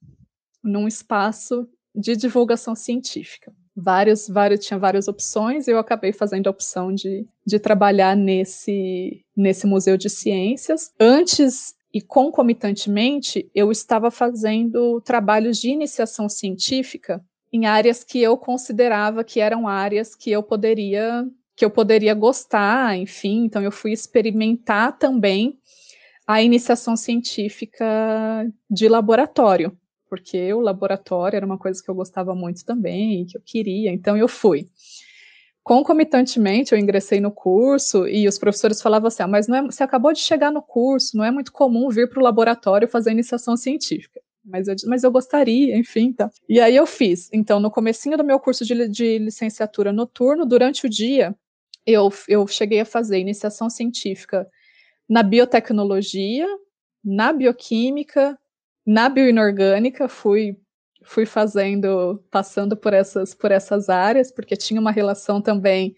num 0.62 0.87
espaço 0.87 1.68
de 1.94 2.16
divulgação 2.16 2.75
científica 2.75 3.52
vários, 3.76 4.29
vários, 4.29 4.64
tinha 4.64 4.79
várias 4.79 5.09
opções, 5.09 5.67
e 5.67 5.71
eu 5.71 5.79
acabei 5.79 6.12
fazendo 6.12 6.47
a 6.47 6.50
opção 6.50 6.93
de, 6.93 7.26
de 7.45 7.59
trabalhar 7.59 8.17
nesse, 8.17 9.25
nesse 9.37 9.67
museu 9.67 9.97
de 9.97 10.11
ciências. 10.11 10.93
Antes 10.99 11.75
e 11.93 12.00
concomitantemente, 12.00 13.50
eu 13.55 13.71
estava 13.71 14.11
fazendo 14.11 15.00
trabalhos 15.02 15.59
de 15.59 15.69
iniciação 15.69 16.29
científica 16.29 17.23
em 17.52 17.67
áreas 17.67 18.02
que 18.02 18.21
eu 18.21 18.37
considerava 18.37 19.23
que 19.23 19.38
eram 19.38 19.69
áreas 19.69 20.14
que 20.14 20.31
eu 20.31 20.43
poderia 20.43 21.26
que 21.55 21.67
eu 21.67 21.71
poderia 21.71 22.14
gostar, 22.14 22.97
enfim, 22.97 23.45
então 23.45 23.62
eu 23.62 23.71
fui 23.71 23.93
experimentar 23.93 24.99
também 24.99 25.59
a 26.26 26.43
iniciação 26.43 26.97
científica 26.97 27.85
de 28.71 28.88
laboratório, 28.88 29.76
porque 30.12 30.52
o 30.52 30.61
laboratório 30.61 31.38
era 31.38 31.47
uma 31.47 31.57
coisa 31.57 31.83
que 31.83 31.90
eu 31.90 31.95
gostava 31.95 32.35
muito 32.35 32.66
também, 32.66 33.25
que 33.25 33.35
eu 33.35 33.40
queria, 33.42 33.90
então 33.90 34.14
eu 34.14 34.28
fui. 34.28 34.69
Concomitantemente, 35.62 36.73
eu 36.75 36.78
ingressei 36.78 37.19
no 37.19 37.31
curso 37.31 38.07
e 38.07 38.28
os 38.28 38.37
professores 38.37 38.83
falavam 38.83 39.09
assim: 39.09 39.23
ah, 39.23 39.26
mas 39.26 39.49
não 39.49 39.57
é, 39.57 39.62
você 39.62 39.83
acabou 39.83 40.12
de 40.12 40.19
chegar 40.19 40.52
no 40.52 40.61
curso, 40.61 41.16
não 41.16 41.25
é 41.25 41.31
muito 41.31 41.50
comum 41.50 41.88
vir 41.88 42.11
para 42.11 42.21
o 42.21 42.23
laboratório 42.23 42.87
fazer 42.87 43.11
iniciação 43.11 43.57
científica. 43.57 44.21
Mas 44.45 44.69
eu, 44.69 44.76
mas 44.87 45.02
eu 45.02 45.11
gostaria, 45.11 45.78
enfim, 45.78 46.12
tá. 46.12 46.31
E 46.47 46.61
aí 46.61 46.76
eu 46.76 46.87
fiz. 46.87 47.31
Então, 47.33 47.59
no 47.59 47.71
comecinho 47.71 48.19
do 48.19 48.25
meu 48.25 48.38
curso 48.38 48.66
de, 48.66 48.87
de 48.88 49.19
licenciatura 49.19 49.95
noturno, 49.95 50.45
durante 50.45 50.85
o 50.85 50.90
dia, 50.90 51.35
eu, 51.87 52.12
eu 52.28 52.47
cheguei 52.47 52.81
a 52.81 52.85
fazer 52.85 53.19
iniciação 53.19 53.71
científica 53.71 54.47
na 55.09 55.23
biotecnologia, 55.23 56.47
na 57.02 57.33
bioquímica, 57.33 58.38
na 58.86 59.08
bioinorgânica, 59.08 60.08
fui 60.08 60.56
fui 61.04 61.26
fazendo, 61.26 62.22
passando 62.30 62.76
por 62.76 62.92
essas 62.94 63.34
por 63.34 63.50
essas 63.50 63.88
áreas, 63.88 64.30
porque 64.32 64.56
tinha 64.56 64.80
uma 64.80 64.92
relação 64.92 65.40
também. 65.42 65.94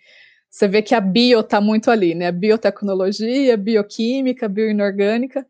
Você 0.50 0.68
vê 0.68 0.82
que 0.82 0.94
a 0.94 1.00
bio 1.00 1.40
está 1.40 1.60
muito 1.60 1.90
ali, 1.90 2.14
né? 2.14 2.32
Biotecnologia, 2.32 3.56
bioquímica, 3.56 4.48
bioinorgânica, 4.48 5.46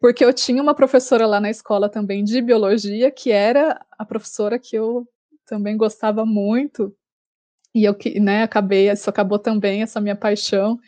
porque 0.00 0.24
eu 0.24 0.32
tinha 0.32 0.62
uma 0.62 0.74
professora 0.74 1.26
lá 1.26 1.40
na 1.40 1.50
escola 1.50 1.88
também 1.88 2.24
de 2.24 2.40
biologia, 2.42 3.10
que 3.10 3.30
era 3.32 3.80
a 3.98 4.04
professora 4.04 4.58
que 4.58 4.76
eu 4.76 5.08
também 5.46 5.76
gostava 5.76 6.26
muito, 6.26 6.94
e 7.74 7.84
eu 7.84 7.96
né, 8.20 8.44
acabei, 8.44 8.90
isso 8.90 9.10
acabou 9.10 9.38
também 9.38 9.82
essa 9.82 10.00
minha 10.00 10.14
paixão 10.14 10.78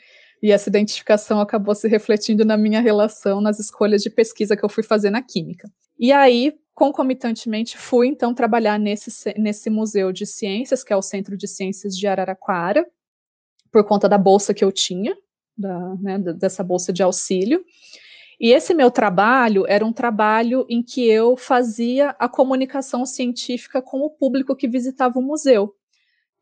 e 0.43 0.53
essa 0.53 0.69
identificação 0.69 1.41
acabou 1.41 1.75
se 1.75 1.89
refletindo 1.89 2.45
na 2.45 2.57
minha 2.57 2.81
relação 2.81 3.41
nas 3.41 3.59
escolhas 3.59 4.03
de 4.03 4.11
pesquisa 4.11 4.57
que 4.57 4.65
eu 4.65 4.69
fui 4.69 4.83
fazer 4.83 5.11
na 5.11 5.23
química. 5.23 5.71
E 5.99 6.13
aí, 6.13 6.55
concomitantemente, 6.75 7.77
fui 7.79 8.07
então 8.09 8.35
trabalhar 8.35 8.79
nesse, 8.79 9.11
nesse 9.39 9.71
museu 9.71 10.13
de 10.13 10.27
ciências, 10.27 10.85
que 10.85 10.93
é 10.93 10.97
o 10.97 11.03
Centro 11.03 11.37
de 11.37 11.49
Ciências 11.49 11.97
de 11.97 12.07
Araraquara, 12.07 12.87
por 13.73 13.85
conta 13.85 14.09
da 14.09 14.19
bolsa 14.19 14.53
que 14.53 14.65
eu 14.65 14.71
tinha, 14.71 15.17
da, 15.57 15.95
né, 15.97 16.19
dessa 16.19 16.63
bolsa 16.63 16.93
de 16.93 17.03
auxílio. 17.03 17.65
E 18.39 18.53
esse 18.53 18.75
meu 18.75 18.91
trabalho 18.91 19.65
era 19.67 19.85
um 19.85 19.93
trabalho 19.93 20.67
em 20.69 20.83
que 20.83 21.09
eu 21.09 21.37
fazia 21.37 22.11
a 22.19 22.29
comunicação 22.29 23.07
científica 23.07 23.81
com 23.81 24.01
o 24.01 24.11
público 24.11 24.55
que 24.55 24.69
visitava 24.69 25.19
o 25.19 25.23
museu. 25.23 25.75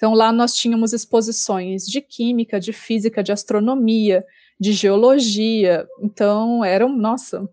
Então, 0.04 0.12
lá 0.12 0.30
nós 0.30 0.52
tínhamos 0.52 0.92
exposições 0.92 1.86
de 1.86 2.02
química, 2.02 2.60
de 2.60 2.74
física, 2.74 3.22
de 3.22 3.32
astronomia, 3.32 4.22
de 4.60 4.70
geologia. 4.74 5.88
Então, 5.98 6.62
eram, 6.62 6.94
nossa, 6.94 7.48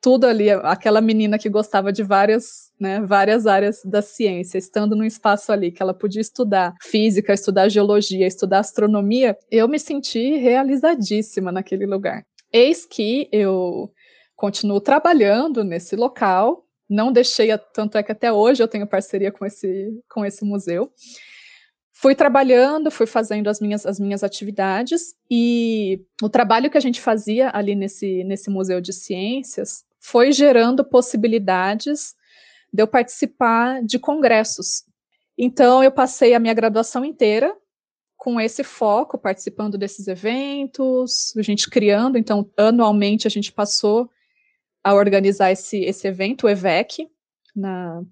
tudo 0.00 0.24
ali, 0.24 0.48
aquela 0.48 1.00
menina 1.00 1.40
que 1.40 1.48
gostava 1.48 1.92
de 1.92 2.04
várias, 2.04 2.70
né, 2.78 3.00
várias 3.00 3.48
áreas 3.48 3.82
da 3.84 4.00
ciência, 4.00 4.58
estando 4.58 4.94
num 4.94 5.02
espaço 5.02 5.50
ali 5.50 5.72
que 5.72 5.82
ela 5.82 5.92
podia 5.92 6.20
estudar 6.20 6.72
física, 6.80 7.34
estudar 7.34 7.68
geologia, 7.68 8.28
estudar 8.28 8.60
astronomia, 8.60 9.36
eu 9.50 9.66
me 9.66 9.80
senti 9.80 10.36
realizadíssima 10.36 11.50
naquele 11.50 11.84
lugar. 11.84 12.22
Eis 12.52 12.86
que 12.86 13.28
eu 13.32 13.90
continuo 14.36 14.80
trabalhando 14.80 15.64
nesse 15.64 15.96
local, 15.96 16.64
não 16.88 17.10
deixei, 17.10 17.48
tanto 17.74 17.98
é 17.98 18.04
que 18.04 18.12
até 18.12 18.32
hoje 18.32 18.62
eu 18.62 18.68
tenho 18.68 18.86
parceria 18.86 19.32
com 19.32 19.44
esse, 19.44 20.00
com 20.08 20.24
esse 20.24 20.44
museu, 20.44 20.92
fui 22.00 22.14
trabalhando, 22.14 22.92
fui 22.92 23.08
fazendo 23.08 23.48
as 23.48 23.60
minhas, 23.60 23.84
as 23.84 23.98
minhas 23.98 24.22
atividades 24.22 25.16
e 25.28 26.00
o 26.22 26.28
trabalho 26.28 26.70
que 26.70 26.78
a 26.78 26.80
gente 26.80 27.00
fazia 27.00 27.50
ali 27.52 27.74
nesse, 27.74 28.22
nesse 28.22 28.48
Museu 28.48 28.80
de 28.80 28.92
Ciências 28.92 29.84
foi 29.98 30.30
gerando 30.30 30.84
possibilidades 30.84 32.14
de 32.72 32.84
eu 32.84 32.86
participar 32.86 33.82
de 33.82 33.98
congressos. 33.98 34.84
Então, 35.36 35.82
eu 35.82 35.90
passei 35.90 36.34
a 36.34 36.38
minha 36.38 36.54
graduação 36.54 37.04
inteira 37.04 37.52
com 38.16 38.40
esse 38.40 38.62
foco, 38.62 39.18
participando 39.18 39.76
desses 39.76 40.06
eventos, 40.06 41.36
a 41.36 41.42
gente 41.42 41.68
criando. 41.68 42.16
Então, 42.16 42.48
anualmente, 42.56 43.26
a 43.26 43.30
gente 43.30 43.50
passou 43.50 44.08
a 44.84 44.94
organizar 44.94 45.50
esse, 45.50 45.80
esse 45.80 46.06
evento, 46.06 46.46
o 46.46 46.48
EVEC, 46.48 47.08
na, 47.56 48.04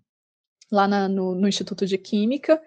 lá 0.73 0.89
na, 0.89 1.09
no, 1.09 1.37
no 1.37 1.47
Instituto 1.47 1.87
de 1.87 1.97
Química. 1.97 2.61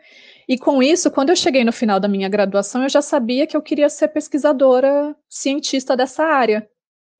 E 0.49 0.57
com 0.57 0.81
isso, 0.81 1.11
quando 1.11 1.29
eu 1.29 1.35
cheguei 1.35 1.63
no 1.63 1.71
final 1.71 1.99
da 1.99 2.07
minha 2.07 2.27
graduação, 2.27 2.81
eu 2.81 2.89
já 2.89 3.03
sabia 3.03 3.45
que 3.45 3.55
eu 3.55 3.61
queria 3.61 3.87
ser 3.87 4.07
pesquisadora 4.07 5.15
cientista 5.29 5.95
dessa 5.95 6.23
área 6.23 6.67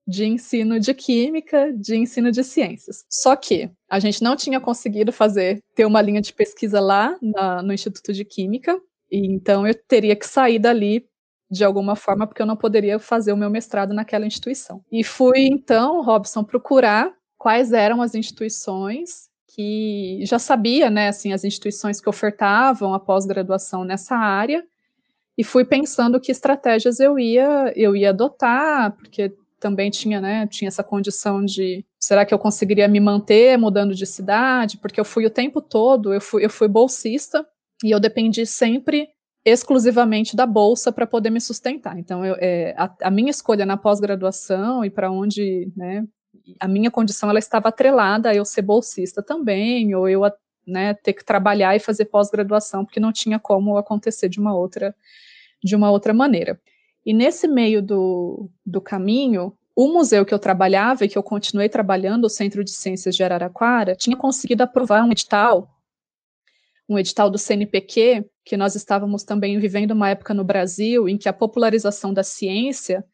de 0.07 0.25
ensino 0.25 0.79
de 0.79 0.91
química, 0.95 1.71
de 1.71 1.95
ensino 1.95 2.31
de 2.31 2.43
ciências. 2.43 3.05
Só 3.07 3.35
que 3.35 3.69
a 3.87 3.99
gente 3.99 4.23
não 4.23 4.35
tinha 4.35 4.59
conseguido 4.59 5.11
fazer 5.11 5.61
ter 5.75 5.85
uma 5.85 6.01
linha 6.01 6.19
de 6.19 6.33
pesquisa 6.33 6.79
lá 6.79 7.15
na, 7.21 7.61
no 7.61 7.71
Instituto 7.71 8.11
de 8.11 8.25
Química, 8.25 8.75
e 9.11 9.27
então 9.27 9.67
eu 9.67 9.75
teria 9.75 10.15
que 10.15 10.25
sair 10.25 10.57
dali 10.57 11.05
de 11.51 11.63
alguma 11.63 11.95
forma, 11.95 12.25
porque 12.25 12.41
eu 12.41 12.47
não 12.47 12.57
poderia 12.57 12.97
fazer 12.97 13.31
o 13.31 13.37
meu 13.37 13.49
mestrado 13.51 13.93
naquela 13.93 14.25
instituição. 14.25 14.83
E 14.91 15.03
fui 15.03 15.41
então, 15.41 16.01
Robson, 16.01 16.43
procurar 16.43 17.13
quais 17.37 17.73
eram 17.73 18.01
as 18.01 18.15
instituições 18.15 19.28
que 19.59 20.21
já 20.25 20.39
sabia, 20.39 20.89
né, 20.89 21.09
assim, 21.09 21.33
as 21.33 21.43
instituições 21.43 21.99
que 21.99 22.07
ofertavam 22.07 22.93
a 22.93 22.99
pós-graduação 22.99 23.83
nessa 23.83 24.15
área, 24.15 24.65
e 25.37 25.43
fui 25.43 25.65
pensando 25.65 26.17
que 26.17 26.31
estratégias 26.31 26.97
eu 27.01 27.19
ia, 27.19 27.73
eu 27.75 27.93
ia 27.93 28.11
adotar, 28.11 28.93
porque 28.93 29.33
também 29.59 29.89
tinha, 29.89 30.21
né, 30.21 30.47
tinha 30.47 30.69
essa 30.69 30.81
condição 30.81 31.43
de, 31.43 31.85
será 31.99 32.25
que 32.25 32.33
eu 32.33 32.39
conseguiria 32.39 32.87
me 32.87 33.01
manter 33.01 33.57
mudando 33.57 33.93
de 33.93 34.05
cidade? 34.05 34.77
Porque 34.77 34.97
eu 34.97 35.03
fui 35.03 35.25
o 35.25 35.29
tempo 35.29 35.61
todo, 35.61 36.13
eu 36.13 36.21
fui, 36.21 36.45
eu 36.45 36.49
fui 36.49 36.69
bolsista, 36.69 37.45
e 37.83 37.91
eu 37.91 37.99
dependi 37.99 38.45
sempre 38.45 39.09
exclusivamente 39.43 40.37
da 40.37 40.45
bolsa 40.45 40.89
para 40.89 41.05
poder 41.05 41.31
me 41.31 41.41
sustentar. 41.41 41.99
Então, 41.99 42.25
eu, 42.25 42.37
é, 42.39 42.73
a, 42.77 42.95
a, 43.03 43.11
minha 43.11 43.29
escolha 43.29 43.65
na 43.65 43.75
pós-graduação 43.75 44.85
e 44.85 44.89
para 44.89 45.11
onde 45.11 45.69
né, 45.75 46.05
a 46.59 46.67
minha 46.67 46.91
condição 46.91 47.29
ela 47.29 47.39
estava 47.39 47.69
atrelada 47.69 48.29
a 48.29 48.35
eu 48.35 48.45
ser 48.45 48.61
bolsista 48.61 49.21
também, 49.21 49.93
ou 49.95 50.07
eu 50.07 50.21
né, 50.65 50.93
ter 50.93 51.13
que 51.13 51.25
trabalhar 51.25 51.75
e 51.75 51.79
fazer 51.79 52.05
pós-graduação, 52.05 52.85
porque 52.85 52.99
não 52.99 53.11
tinha 53.11 53.39
como 53.39 53.77
acontecer 53.77 54.29
de 54.29 54.39
uma 54.39 54.55
outra, 54.55 54.95
de 55.63 55.75
uma 55.75 55.91
outra 55.91 56.13
maneira. 56.13 56.59
E 57.05 57.13
nesse 57.13 57.47
meio 57.47 57.81
do, 57.81 58.49
do 58.65 58.79
caminho, 58.79 59.53
o 59.75 59.87
museu 59.87 60.25
que 60.25 60.33
eu 60.33 60.39
trabalhava 60.39 61.05
e 61.05 61.09
que 61.09 61.17
eu 61.17 61.23
continuei 61.23 61.69
trabalhando, 61.69 62.25
o 62.25 62.29
Centro 62.29 62.63
de 62.63 62.71
Ciências 62.71 63.15
de 63.15 63.23
Araraquara, 63.23 63.95
tinha 63.95 64.15
conseguido 64.15 64.61
aprovar 64.61 65.03
um 65.03 65.11
edital, 65.11 65.69
um 66.87 66.99
edital 66.99 67.29
do 67.29 67.37
CNPq, 67.37 68.25
que 68.43 68.57
nós 68.57 68.75
estávamos 68.75 69.23
também 69.23 69.57
vivendo 69.57 69.91
uma 69.91 70.09
época 70.09 70.33
no 70.33 70.43
Brasil 70.43 71.07
em 71.07 71.17
que 71.17 71.29
a 71.29 71.33
popularização 71.33 72.13
da 72.13 72.23
ciência 72.23 73.05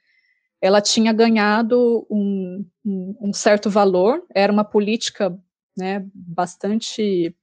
ela 0.65 0.81
tinha 0.81 1.13
ganhado 1.13 2.07
um, 2.09 2.65
um, 2.83 3.15
um 3.21 3.33
certo 3.33 3.69
valor, 3.69 4.25
era 4.33 4.51
uma 4.51 4.63
política 4.63 5.37
né, 5.77 6.03
bastante 6.11 7.35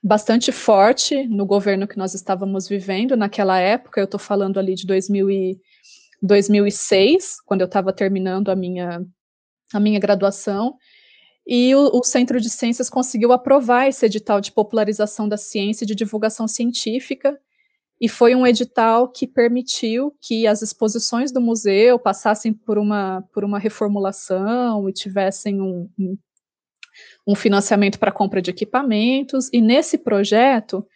bastante 0.00 0.52
forte 0.52 1.26
no 1.26 1.44
governo 1.44 1.88
que 1.88 1.98
nós 1.98 2.14
estávamos 2.14 2.68
vivendo 2.68 3.16
naquela 3.16 3.58
época. 3.58 4.00
Eu 4.00 4.04
estou 4.04 4.20
falando 4.20 4.60
ali 4.60 4.76
de 4.76 4.86
2000 4.86 5.28
e, 5.28 5.60
2006, 6.22 7.40
quando 7.44 7.62
eu 7.62 7.66
estava 7.66 7.92
terminando 7.92 8.48
a 8.48 8.54
minha 8.54 9.04
a 9.74 9.80
minha 9.80 9.98
graduação. 9.98 10.76
E 11.44 11.74
o, 11.74 11.98
o, 11.98 12.04
Centro 12.04 12.40
de 12.40 12.48
Ciências 12.48 12.88
conseguiu 12.88 13.32
aprovar 13.32 13.88
esse 13.88 14.06
edital 14.06 14.40
de 14.40 14.52
popularização 14.52 15.28
da 15.28 15.36
ciência 15.36 15.82
e 15.82 15.86
de 15.86 15.96
divulgação 15.96 16.46
científica, 16.46 17.36
e 18.00 18.08
foi 18.08 18.34
um 18.34 18.46
edital 18.46 19.08
que 19.08 19.26
permitiu 19.26 20.16
que 20.20 20.46
as 20.46 20.62
exposições 20.62 21.32
do 21.32 21.40
museu 21.40 21.98
passassem 21.98 22.52
por 22.52 22.78
uma, 22.78 23.24
por 23.32 23.44
uma 23.44 23.58
reformulação 23.58 24.88
e 24.88 24.92
tivessem 24.92 25.60
um, 25.60 25.90
um, 25.98 26.18
um 27.26 27.34
financiamento 27.34 27.98
para 27.98 28.12
compra 28.12 28.40
de 28.40 28.50
equipamentos, 28.50 29.50
e 29.52 29.60
nesse 29.60 29.98
projeto 29.98 30.86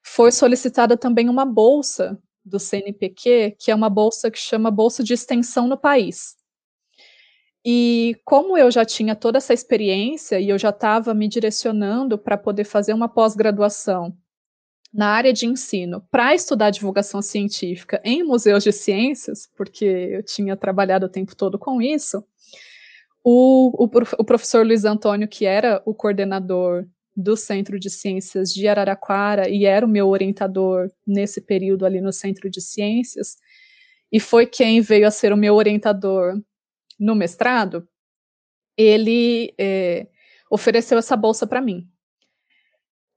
foi 0.00 0.30
solicitada 0.30 0.96
também 0.96 1.28
uma 1.28 1.44
bolsa 1.44 2.16
do 2.44 2.60
CNPq, 2.60 3.56
que 3.58 3.70
é 3.70 3.74
uma 3.74 3.90
bolsa 3.90 4.30
que 4.30 4.38
chama 4.38 4.70
Bolsa 4.70 5.02
de 5.02 5.12
Extensão 5.12 5.66
no 5.66 5.76
País. 5.76 6.36
E 7.64 8.16
como 8.24 8.56
eu 8.56 8.70
já 8.70 8.84
tinha 8.84 9.16
toda 9.16 9.38
essa 9.38 9.52
experiência 9.52 10.40
e 10.40 10.48
eu 10.48 10.56
já 10.56 10.70
estava 10.70 11.12
me 11.12 11.28
direcionando 11.28 12.16
para 12.16 12.38
poder 12.38 12.64
fazer 12.64 12.94
uma 12.94 13.08
pós-graduação 13.08 14.16
na 14.92 15.08
área 15.08 15.32
de 15.32 15.46
ensino 15.46 16.02
para 16.10 16.34
estudar 16.34 16.70
divulgação 16.70 17.20
científica 17.20 18.00
em 18.04 18.22
museus 18.22 18.64
de 18.64 18.72
ciências, 18.72 19.48
porque 19.56 19.84
eu 19.84 20.22
tinha 20.22 20.56
trabalhado 20.56 21.06
o 21.06 21.10
tempo 21.10 21.36
todo 21.36 21.58
com 21.58 21.80
isso, 21.80 22.24
o, 23.22 23.84
o, 23.84 23.90
o 24.18 24.24
professor 24.24 24.66
Luiz 24.66 24.84
Antônio, 24.84 25.28
que 25.28 25.44
era 25.44 25.82
o 25.84 25.94
coordenador 25.94 26.86
do 27.14 27.36
Centro 27.36 27.78
de 27.78 27.90
Ciências 27.90 28.52
de 28.54 28.68
Araraquara 28.68 29.48
e 29.48 29.64
era 29.64 29.84
o 29.84 29.88
meu 29.88 30.08
orientador 30.08 30.88
nesse 31.06 31.40
período 31.40 31.84
ali 31.84 32.00
no 32.00 32.12
Centro 32.12 32.48
de 32.48 32.60
Ciências, 32.60 33.36
e 34.10 34.18
foi 34.18 34.46
quem 34.46 34.80
veio 34.80 35.06
a 35.06 35.10
ser 35.10 35.32
o 35.32 35.36
meu 35.36 35.54
orientador 35.54 36.40
no 36.98 37.14
mestrado, 37.14 37.86
ele 38.76 39.52
é, 39.58 40.06
ofereceu 40.50 40.96
essa 40.96 41.16
bolsa 41.16 41.46
para 41.46 41.60
mim. 41.60 41.86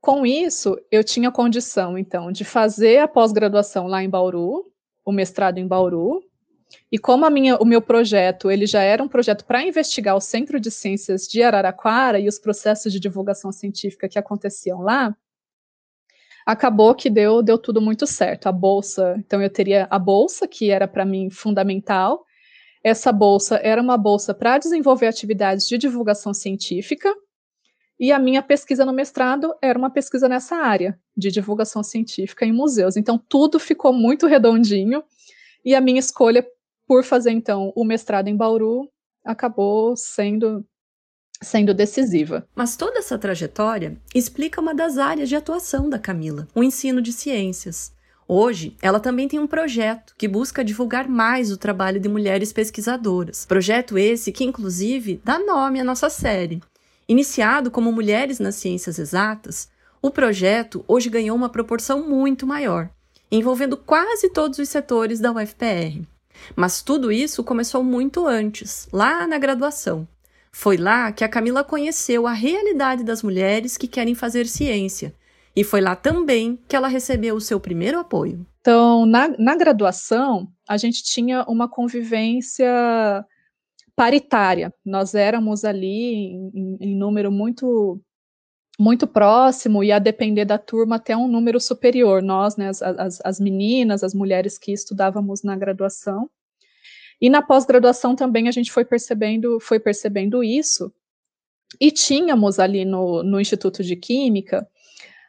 Com 0.01 0.25
isso, 0.25 0.75
eu 0.89 1.03
tinha 1.03 1.31
condição, 1.31 1.95
então, 1.95 2.31
de 2.31 2.43
fazer 2.43 2.97
a 2.97 3.07
pós-graduação 3.07 3.85
lá 3.85 4.03
em 4.03 4.09
Bauru, 4.09 4.65
o 5.05 5.11
mestrado 5.11 5.59
em 5.59 5.67
Bauru, 5.67 6.23
e 6.91 6.97
como 6.97 7.29
minha, 7.29 7.55
o 7.57 7.65
meu 7.65 7.81
projeto 7.81 8.49
ele 8.49 8.65
já 8.65 8.81
era 8.81 9.03
um 9.03 9.07
projeto 9.07 9.45
para 9.45 9.63
investigar 9.63 10.15
o 10.15 10.21
Centro 10.21 10.59
de 10.59 10.71
Ciências 10.71 11.27
de 11.27 11.43
Araraquara 11.43 12.19
e 12.19 12.27
os 12.27 12.39
processos 12.39 12.91
de 12.91 12.99
divulgação 12.99 13.51
científica 13.51 14.09
que 14.09 14.17
aconteciam 14.17 14.81
lá, 14.81 15.15
acabou 16.45 16.95
que 16.95 17.09
deu, 17.09 17.43
deu 17.43 17.57
tudo 17.57 17.79
muito 17.79 18.07
certo. 18.07 18.47
A 18.47 18.51
bolsa, 18.51 19.15
então 19.19 19.41
eu 19.41 19.49
teria 19.49 19.87
a 19.89 19.99
bolsa, 19.99 20.47
que 20.47 20.71
era 20.71 20.87
para 20.87 21.05
mim 21.05 21.29
fundamental. 21.29 22.25
Essa 22.83 23.11
bolsa 23.11 23.57
era 23.57 23.81
uma 23.81 23.97
bolsa 23.97 24.33
para 24.33 24.57
desenvolver 24.57 25.05
atividades 25.05 25.67
de 25.67 25.77
divulgação 25.77 26.33
científica, 26.33 27.13
e 28.01 28.11
a 28.11 28.17
minha 28.17 28.41
pesquisa 28.41 28.83
no 28.83 28.91
mestrado 28.91 29.53
era 29.61 29.77
uma 29.77 29.91
pesquisa 29.91 30.27
nessa 30.27 30.55
área, 30.55 30.99
de 31.15 31.29
divulgação 31.29 31.83
científica 31.83 32.43
em 32.43 32.51
museus. 32.51 32.97
Então, 32.97 33.15
tudo 33.29 33.59
ficou 33.59 33.93
muito 33.93 34.25
redondinho, 34.25 35.03
e 35.63 35.75
a 35.75 35.79
minha 35.79 35.99
escolha 35.99 36.43
por 36.87 37.03
fazer, 37.03 37.29
então, 37.29 37.71
o 37.75 37.85
mestrado 37.85 38.27
em 38.27 38.35
Bauru 38.35 38.89
acabou 39.23 39.95
sendo 39.95 40.65
sendo 41.43 41.73
decisiva. 41.73 42.47
Mas 42.55 42.75
toda 42.75 42.99
essa 42.99 43.17
trajetória 43.17 43.97
explica 44.13 44.61
uma 44.61 44.75
das 44.75 44.97
áreas 44.97 45.29
de 45.29 45.35
atuação 45.35 45.89
da 45.89 45.97
Camila, 45.97 46.47
o 46.53 46.63
ensino 46.63 47.01
de 47.01 47.11
ciências. 47.11 47.91
Hoje, 48.27 48.77
ela 48.81 48.99
também 48.99 49.27
tem 49.27 49.39
um 49.39 49.47
projeto 49.47 50.13
que 50.17 50.27
busca 50.27 50.63
divulgar 50.63 51.07
mais 51.07 51.51
o 51.51 51.57
trabalho 51.57 51.99
de 51.99 52.07
mulheres 52.07 52.53
pesquisadoras. 52.53 53.45
Projeto 53.45 53.97
esse 53.97 54.31
que, 54.31 54.43
inclusive, 54.43 55.19
dá 55.23 55.39
nome 55.39 55.79
à 55.79 55.83
nossa 55.83 56.09
série. 56.09 56.61
Iniciado 57.11 57.69
como 57.69 57.91
Mulheres 57.91 58.39
nas 58.39 58.55
Ciências 58.55 58.97
Exatas, 58.97 59.67
o 60.01 60.09
projeto 60.09 60.81
hoje 60.87 61.09
ganhou 61.09 61.35
uma 61.35 61.49
proporção 61.49 62.07
muito 62.07 62.47
maior, 62.47 62.89
envolvendo 63.29 63.75
quase 63.75 64.29
todos 64.29 64.59
os 64.59 64.69
setores 64.69 65.19
da 65.19 65.29
UFPR. 65.29 66.07
Mas 66.55 66.81
tudo 66.81 67.11
isso 67.11 67.43
começou 67.43 67.83
muito 67.83 68.25
antes, 68.25 68.87
lá 68.93 69.27
na 69.27 69.37
graduação, 69.37 70.07
foi 70.53 70.77
lá 70.77 71.11
que 71.11 71.25
a 71.25 71.27
Camila 71.27 71.65
conheceu 71.65 72.25
a 72.25 72.31
realidade 72.31 73.03
das 73.03 73.21
mulheres 73.21 73.75
que 73.75 73.89
querem 73.89 74.15
fazer 74.15 74.47
ciência. 74.47 75.13
E 75.53 75.65
foi 75.65 75.81
lá 75.81 75.97
também 75.97 76.57
que 76.65 76.77
ela 76.77 76.87
recebeu 76.87 77.35
o 77.35 77.41
seu 77.41 77.59
primeiro 77.59 77.99
apoio. 77.99 78.47
Então, 78.61 79.05
na, 79.05 79.27
na 79.37 79.57
graduação, 79.57 80.47
a 80.65 80.77
gente 80.77 81.03
tinha 81.03 81.43
uma 81.43 81.67
convivência 81.67 82.65
paritária. 84.01 84.73
Nós 84.83 85.13
éramos 85.13 85.63
ali 85.63 86.33
em, 86.55 86.77
em 86.79 86.95
número 86.97 87.31
muito 87.31 88.01
muito 88.79 89.05
próximo 89.05 89.83
e 89.83 89.91
a 89.91 89.99
depender 89.99 90.43
da 90.43 90.57
turma 90.57 90.95
até 90.95 91.15
um 91.15 91.27
número 91.27 91.59
superior. 91.59 92.19
Nós, 92.23 92.57
né, 92.57 92.69
as, 92.69 92.81
as, 92.81 93.21
as 93.23 93.39
meninas, 93.39 94.03
as 94.03 94.15
mulheres 94.15 94.57
que 94.57 94.71
estudávamos 94.71 95.43
na 95.43 95.55
graduação, 95.55 96.27
e 97.21 97.29
na 97.29 97.43
pós-graduação 97.43 98.15
também 98.15 98.47
a 98.47 98.51
gente 98.51 98.71
foi 98.71 98.83
percebendo, 98.83 99.59
foi 99.59 99.79
percebendo 99.79 100.43
isso. 100.43 100.91
E 101.79 101.91
tínhamos 101.91 102.57
ali 102.57 102.83
no, 102.83 103.21
no 103.21 103.39
Instituto 103.39 103.83
de 103.83 103.95
Química 103.95 104.67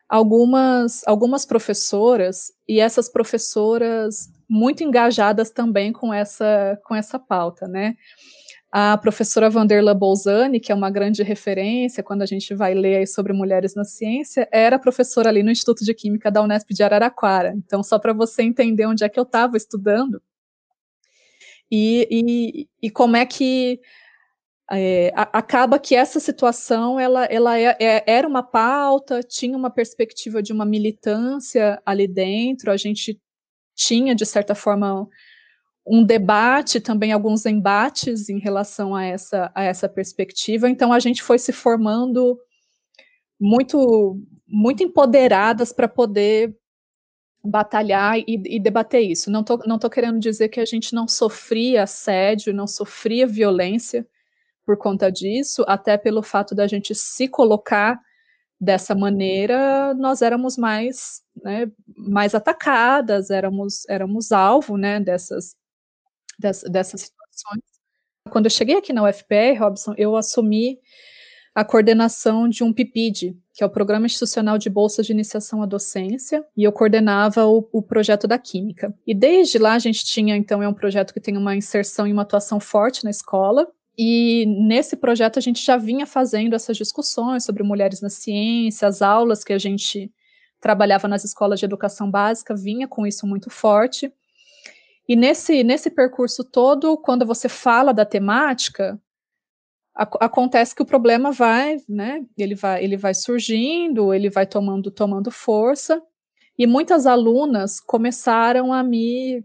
algumas, 0.08 1.06
algumas 1.06 1.44
professoras, 1.44 2.50
e 2.66 2.80
essas 2.80 3.11
professoras 3.11 4.30
muito 4.48 4.82
engajadas 4.82 5.50
também 5.50 5.92
com 5.92 6.12
essa, 6.12 6.80
com 6.87 6.94
essa 6.94 7.18
pauta, 7.18 7.68
né? 7.68 7.96
A 8.74 8.96
professora 8.96 9.50
Vanderla 9.50 9.92
Bolzani, 9.92 10.58
que 10.58 10.72
é 10.72 10.74
uma 10.74 10.88
grande 10.88 11.22
referência 11.22 12.02
quando 12.02 12.22
a 12.22 12.26
gente 12.26 12.54
vai 12.54 12.72
ler 12.72 13.06
sobre 13.06 13.35
mulheres 13.35 13.74
na 13.74 13.85
ciência, 13.85 14.48
era 14.50 14.78
professora 14.78 15.28
ali 15.28 15.42
no 15.42 15.50
Instituto 15.50 15.85
de 15.85 15.92
Química 15.92 16.30
da 16.30 16.40
Unesp 16.40 16.72
de 16.72 16.82
Araraquara. 16.82 17.52
Então, 17.54 17.82
só 17.82 17.98
para 17.98 18.14
você 18.14 18.42
entender 18.42 18.87
onde 18.87 19.04
é 19.04 19.11
que 19.11 19.20
eu 19.20 19.24
estava 19.24 19.58
estudando, 19.58 20.22
e, 21.70 22.08
e, 22.11 22.68
e 22.87 22.90
como 22.90 23.14
é 23.16 23.26
que 23.26 23.78
é, 24.70 25.12
acaba 25.14 25.78
que 25.78 25.94
essa 25.94 26.18
situação 26.18 26.98
ela, 26.98 27.24
ela 27.26 27.58
é, 27.58 27.76
é, 27.78 28.04
era 28.06 28.26
uma 28.26 28.42
pauta, 28.42 29.22
tinha 29.22 29.56
uma 29.56 29.70
perspectiva 29.70 30.42
de 30.42 30.52
uma 30.52 30.64
militância 30.64 31.80
ali 31.85 32.08
dentro, 32.08 32.70
a 32.70 32.76
gente 32.78 33.20
tinha, 33.74 34.14
de 34.14 34.24
certa 34.24 34.54
forma, 34.54 35.06
um 35.86 36.04
debate, 36.04 36.80
também 36.80 37.12
alguns 37.12 37.44
embates 37.44 38.28
em 38.28 38.38
relação 38.38 38.94
a 38.94 39.04
essa, 39.04 39.50
a 39.54 39.64
essa 39.64 39.88
perspectiva, 39.88 40.68
então 40.68 40.92
a 40.92 41.00
gente 41.00 41.22
foi 41.22 41.38
se 41.38 41.52
formando 41.52 42.38
muito, 43.40 44.20
muito 44.46 44.82
empoderadas 44.84 45.72
para 45.72 45.88
poder 45.88 46.56
batalhar 47.44 48.18
e, 48.18 48.24
e, 48.28 48.60
debater 48.60 49.00
isso. 49.00 49.30
Não 49.30 49.42
tô, 49.42 49.56
não 49.66 49.78
tô 49.78 49.90
querendo 49.90 50.20
dizer 50.20 50.48
que 50.48 50.60
a 50.60 50.64
gente 50.64 50.94
não 50.94 51.08
sofria 51.08 51.82
assédio, 51.82 52.54
não 52.54 52.68
sofria 52.68 53.26
violência 53.26 54.06
por 54.64 54.76
conta 54.78 55.10
disso, 55.10 55.64
até 55.66 55.98
pelo 55.98 56.22
fato 56.22 56.54
da 56.54 56.68
gente 56.68 56.94
se 56.94 57.26
colocar 57.26 58.00
dessa 58.60 58.94
maneira, 58.94 59.92
nós 59.94 60.22
éramos 60.22 60.56
mais, 60.56 61.20
né, 61.42 61.68
mais 61.96 62.32
atacadas, 62.32 63.28
éramos, 63.28 63.84
éramos 63.88 64.30
alvo, 64.30 64.76
né, 64.76 65.00
dessas, 65.00 65.56
dessas, 66.42 66.70
dessas 66.70 67.00
situações. 67.00 67.62
Quando 68.31 68.46
eu 68.46 68.50
cheguei 68.50 68.76
aqui 68.76 68.92
na 68.92 69.05
UFPR, 69.05 69.59
Robson, 69.59 69.94
eu 69.96 70.16
assumi 70.16 70.78
a 71.55 71.64
coordenação 71.64 72.48
de 72.48 72.64
um 72.64 72.72
PIPID, 72.72 73.37
que 73.55 73.62
é 73.62 73.66
o 73.66 73.70
Programa 73.70 74.07
Institucional 74.07 74.57
de 74.57 74.70
Bolsas 74.70 75.05
de 75.05 75.12
Iniciação 75.12 75.62
à 75.62 75.66
Docência, 75.66 76.44
e 76.57 76.64
eu 76.64 76.72
coordenava 76.72 77.46
o, 77.46 77.68
o, 77.70 77.83
projeto 77.83 78.26
da 78.26 78.38
Química. 78.38 78.94
E 79.07 79.14
desde 79.14 79.59
lá 79.59 79.74
a 79.74 79.78
gente 79.78 80.05
tinha, 80.05 80.35
então, 80.35 80.62
é 80.62 80.68
um 80.68 80.72
projeto 80.72 81.12
que 81.12 81.20
tem 81.20 81.37
uma 81.37 81.55
inserção 81.55 82.07
e 82.07 82.12
uma 82.12 82.22
atuação 82.22 82.59
forte 82.59 83.05
na 83.05 83.11
escola, 83.11 83.68
e 83.98 84.46
nesse 84.46 84.96
projeto 84.96 85.38
a 85.38 85.42
gente 85.42 85.62
já 85.62 85.76
vinha 85.76 86.07
fazendo 86.07 86.55
essas 86.55 86.76
discussões 86.76 87.44
sobre 87.44 87.62
mulheres 87.62 88.00
na 88.00 88.09
ciência, 88.09 88.88
as 88.88 89.02
aulas 89.02 89.44
que 89.44 89.52
a 89.52 89.59
gente 89.59 90.11
trabalhava 90.59 91.07
nas 91.07 91.24
escolas 91.24 91.59
de 91.59 91.66
educação 91.66 92.11
básica 92.11 92.55
vinha 92.55 92.88
com 92.88 93.07
isso 93.07 93.26
muito 93.26 93.50
forte. 93.50 94.11
E 95.12 95.16
nesse, 95.16 95.62
nesse 95.62 95.90
percurso 95.90 96.42
todo, 96.42 96.96
quando 96.96 97.27
você 97.27 97.46
fala 97.46 97.92
da 97.92 98.03
temática, 98.03 98.98
acontece 99.94 100.75
que 100.75 100.81
o 100.81 100.87
problema 100.87 101.31
vai, 101.31 101.77
né, 101.87 102.25
ele 102.35 102.55
vai, 102.55 102.83
ele 102.83 102.96
vai 102.96 103.12
surgindo, 103.12 104.14
ele 104.14 104.31
vai 104.31 104.46
tomando, 104.46 104.90
tomando 104.90 105.31
força, 105.31 106.03
e 106.59 106.66
muitas 106.66 107.05
alunas 107.05 107.79
começaram 107.79 108.72
a 108.72 108.83
me, 108.83 109.44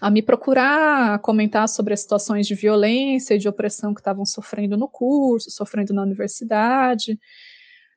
a 0.00 0.10
me 0.10 0.22
procurar, 0.22 1.16
a 1.16 1.18
comentar 1.18 1.68
sobre 1.68 1.92
as 1.92 2.00
situações 2.00 2.46
de 2.46 2.54
violência 2.54 3.34
e 3.34 3.38
de 3.38 3.50
opressão 3.50 3.92
que 3.92 4.00
estavam 4.00 4.24
sofrendo 4.24 4.78
no 4.78 4.88
curso, 4.88 5.50
sofrendo 5.50 5.92
na 5.92 6.00
universidade, 6.00 7.20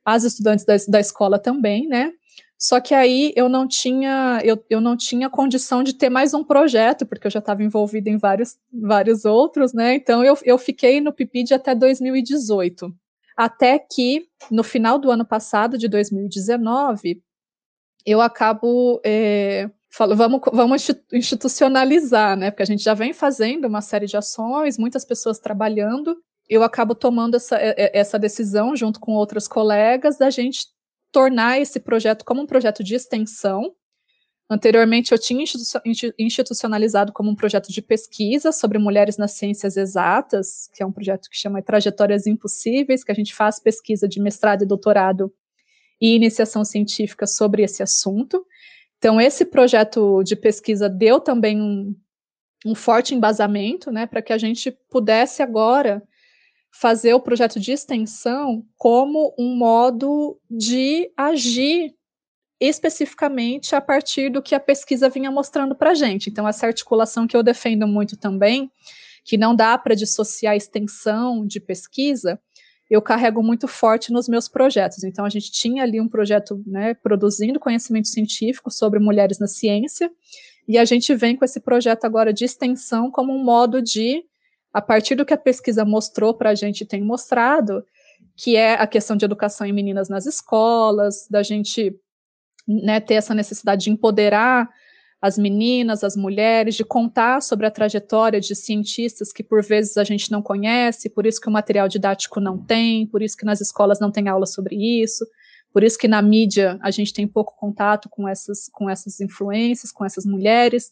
as 0.04 0.26
estudantes 0.26 0.66
da, 0.66 0.76
da 0.90 1.00
escola 1.00 1.40
também, 1.40 1.88
né, 1.88 2.12
só 2.58 2.80
que 2.80 2.94
aí 2.94 3.34
eu 3.36 3.50
não 3.50 3.68
tinha, 3.68 4.40
eu, 4.44 4.64
eu 4.70 4.80
não 4.80 4.96
tinha 4.96 5.30
condição 5.30 5.84
de 5.84 5.94
ter 5.94 6.10
mais 6.10 6.34
um 6.34 6.44
projeto, 6.44 7.06
porque 7.06 7.28
eu 7.28 7.32
já 7.32 7.40
estava 7.40 7.64
envolvida 7.64 8.10
em 8.10 8.18
vários, 8.18 8.58
vários 8.72 9.26
outros, 9.26 9.74
né? 9.74 9.96
Então 9.96 10.24
eu, 10.24 10.38
eu 10.44 10.58
fiquei 10.58 11.02
no 11.02 11.12
PIPID 11.12 11.52
até 11.52 11.76
2018. 11.76 12.94
Até 13.38 13.78
que, 13.78 14.28
no 14.50 14.64
final 14.64 14.98
do 14.98 15.12
ano 15.12 15.26
passado, 15.26 15.78
de 15.78 15.90
2019, 15.90 17.22
eu 18.06 18.22
acabo 18.22 19.02
é, 19.04 19.70
falo, 19.92 20.16
vamos, 20.16 20.42
vamos 20.54 20.92
institucionalizar, 21.12 22.38
né? 22.38 22.52
Porque 22.52 22.64
a 22.64 22.68
gente 22.68 22.84
já 22.84 22.94
vem 22.94 23.14
fazendo 23.14 23.66
uma 23.66 23.82
série 23.82 24.06
de 24.06 24.16
ações, 24.16 24.78
muitas 24.78 25.04
pessoas 25.04 25.40
trabalhando. 25.40 26.18
Eu 26.48 26.64
acabo 26.64 26.96
tomando 26.96 27.36
essa, 27.36 27.58
essa 27.60 28.20
decisão 28.20 28.76
junto 28.76 29.00
com 29.00 29.14
outros 29.14 29.48
colegas 29.48 30.18
da 30.18 30.30
gente 30.30 30.68
tornar 31.12 31.60
esse 31.60 31.80
projeto 31.80 32.26
como 32.26 32.42
um 32.42 32.46
projeto 32.46 32.84
de 32.84 32.96
extensão. 32.96 33.74
Anteriormente, 34.50 35.12
eu 35.12 35.18
tinha 35.18 35.44
institucionalizado 36.20 37.12
como 37.12 37.32
um 37.32 37.36
projeto 37.36 37.72
de 37.72 37.82
pesquisa 37.82 38.52
sobre 38.52 38.78
mulheres 38.78 39.18
nas 39.18 39.32
ciências 39.32 39.76
exatas, 39.76 40.70
que 40.74 40.84
é 40.84 40.86
um 40.86 40.92
projeto 40.92 41.30
que 41.30 41.38
chama 41.38 41.64
Trajetórias 41.64 42.28
Impossíveis, 42.28 43.04
que 43.04 43.12
a 43.12 43.16
gente 43.16 43.34
faz 43.34 43.60
pesquisa 43.60 44.08
de 44.08 44.22
mestrado 44.22 44.62
e 44.62 44.68
doutorado 44.68 45.34
e 46.00 46.16
iniciação 46.16 46.64
científica 46.64 47.26
sobre 47.26 47.64
esse 47.64 47.82
assunto. 47.82 48.46
Então, 48.98 49.20
esse 49.20 49.46
projeto 49.46 50.24
de 50.24 50.36
pesquisa 50.36 50.88
deu 50.88 51.20
também 51.20 51.60
um, 51.60 51.96
um 52.66 52.76
forte 52.76 53.16
embasamento, 53.16 53.92
né, 53.92 54.06
para 54.06 54.22
que 54.22 54.34
a 54.34 54.38
gente 54.38 54.72
pudesse 54.90 55.42
agora 55.42 56.04
fazer 56.80 57.14
o 57.14 57.22
projeto 57.22 57.58
de 57.58 57.72
extensão 57.72 58.66
como 58.78 59.34
um 59.40 59.56
modo 59.56 60.38
de 60.50 61.10
agir 61.16 61.96
especificamente 62.60 63.76
a 63.76 63.80
partir 63.80 64.30
do 64.30 64.42
que 64.42 64.54
a 64.54 64.60
pesquisa 64.60 65.10
vinha 65.10 65.32
mostrando 65.32 65.74
para 65.74 65.92
a 65.92 65.94
gente. 65.94 66.30
Então, 66.30 66.48
essa 66.48 66.68
articulação 66.68 67.28
que 67.28 67.36
eu 67.36 67.42
defendo 67.42 67.88
muito 67.88 68.18
também, 68.18 68.70
que 69.24 69.38
não 69.38 69.56
dá 69.56 69.78
para 69.78 69.96
dissociar 69.96 70.56
extensão 70.56 71.48
de 71.48 71.62
pesquisa, 71.62 72.40
eu 72.90 73.02
carrego 73.02 73.42
muito 73.42 73.70
forte 73.70 74.12
nos 74.12 74.28
meus 74.28 74.50
projetos. 74.50 75.04
Então, 75.06 75.24
a 75.24 75.30
gente 75.30 75.52
tinha 75.52 75.82
ali 75.82 76.02
um 76.02 76.10
projeto 76.10 76.62
né, 76.68 76.94
produzindo 76.94 77.60
conhecimento 77.60 78.10
científico 78.10 78.70
sobre 78.70 79.00
mulheres 79.00 79.40
na 79.40 79.48
ciência, 79.48 80.12
e 80.68 80.78
a 80.78 80.84
gente 80.84 81.16
vem 81.16 81.38
com 81.38 81.46
esse 81.46 81.60
projeto 81.62 82.04
agora 82.04 82.34
de 82.34 82.44
extensão 82.44 83.10
como 83.10 83.34
um 83.34 83.44
modo 83.44 83.82
de, 83.82 84.26
a 84.76 84.82
partir 84.82 85.16
do 85.16 85.26
que 85.26 85.34
a 85.34 85.38
pesquisa 85.38 85.86
mostrou 85.86 86.34
para 86.34 86.50
a 86.50 86.54
gente, 86.54 86.86
tem 86.86 87.02
mostrado, 87.02 87.86
que 88.36 88.58
é 88.58 88.74
a 88.74 88.86
questão 88.86 89.16
de 89.16 89.24
educação 89.24 89.66
em 89.66 89.72
meninas 89.72 90.10
nas 90.10 90.26
escolas, 90.26 91.30
da 91.32 91.42
gente 91.42 91.98
né, 92.68 93.00
ter 93.00 93.14
essa 93.14 93.34
necessidade 93.34 93.86
de 93.86 93.90
empoderar 93.90 94.70
as 95.22 95.38
meninas, 95.38 96.04
as 96.04 96.18
mulheres, 96.18 96.76
de 96.76 96.84
contar 96.84 97.42
sobre 97.42 97.66
a 97.66 97.72
trajetória 97.72 98.42
de 98.42 98.54
cientistas 98.54 99.32
que 99.32 99.42
por 99.42 99.64
vezes 99.64 99.96
a 99.96 100.04
gente 100.04 100.30
não 100.30 100.42
conhece, 100.42 101.10
por 101.10 101.26
isso 101.26 101.40
que 101.40 101.48
o 101.48 101.54
material 101.54 101.88
didático 101.88 102.42
não 102.42 102.58
tem, 102.58 103.08
por 103.08 103.22
isso 103.22 103.38
que 103.38 103.46
nas 103.46 103.62
escolas 103.62 104.02
não 104.02 104.12
tem 104.12 104.28
aula 104.28 104.46
sobre 104.46 104.76
isso, 104.76 105.26
por 105.72 105.86
isso 105.86 105.98
que 105.98 106.10
na 106.10 106.22
mídia 106.22 106.78
a 106.82 106.92
gente 106.92 107.14
tem 107.14 107.26
pouco 107.26 107.56
contato 107.56 108.10
com 108.10 108.28
essas, 108.28 108.68
com 108.74 108.90
essas 108.90 109.22
influências, 109.22 109.90
com 109.90 110.04
essas 110.04 110.26
mulheres. 110.26 110.92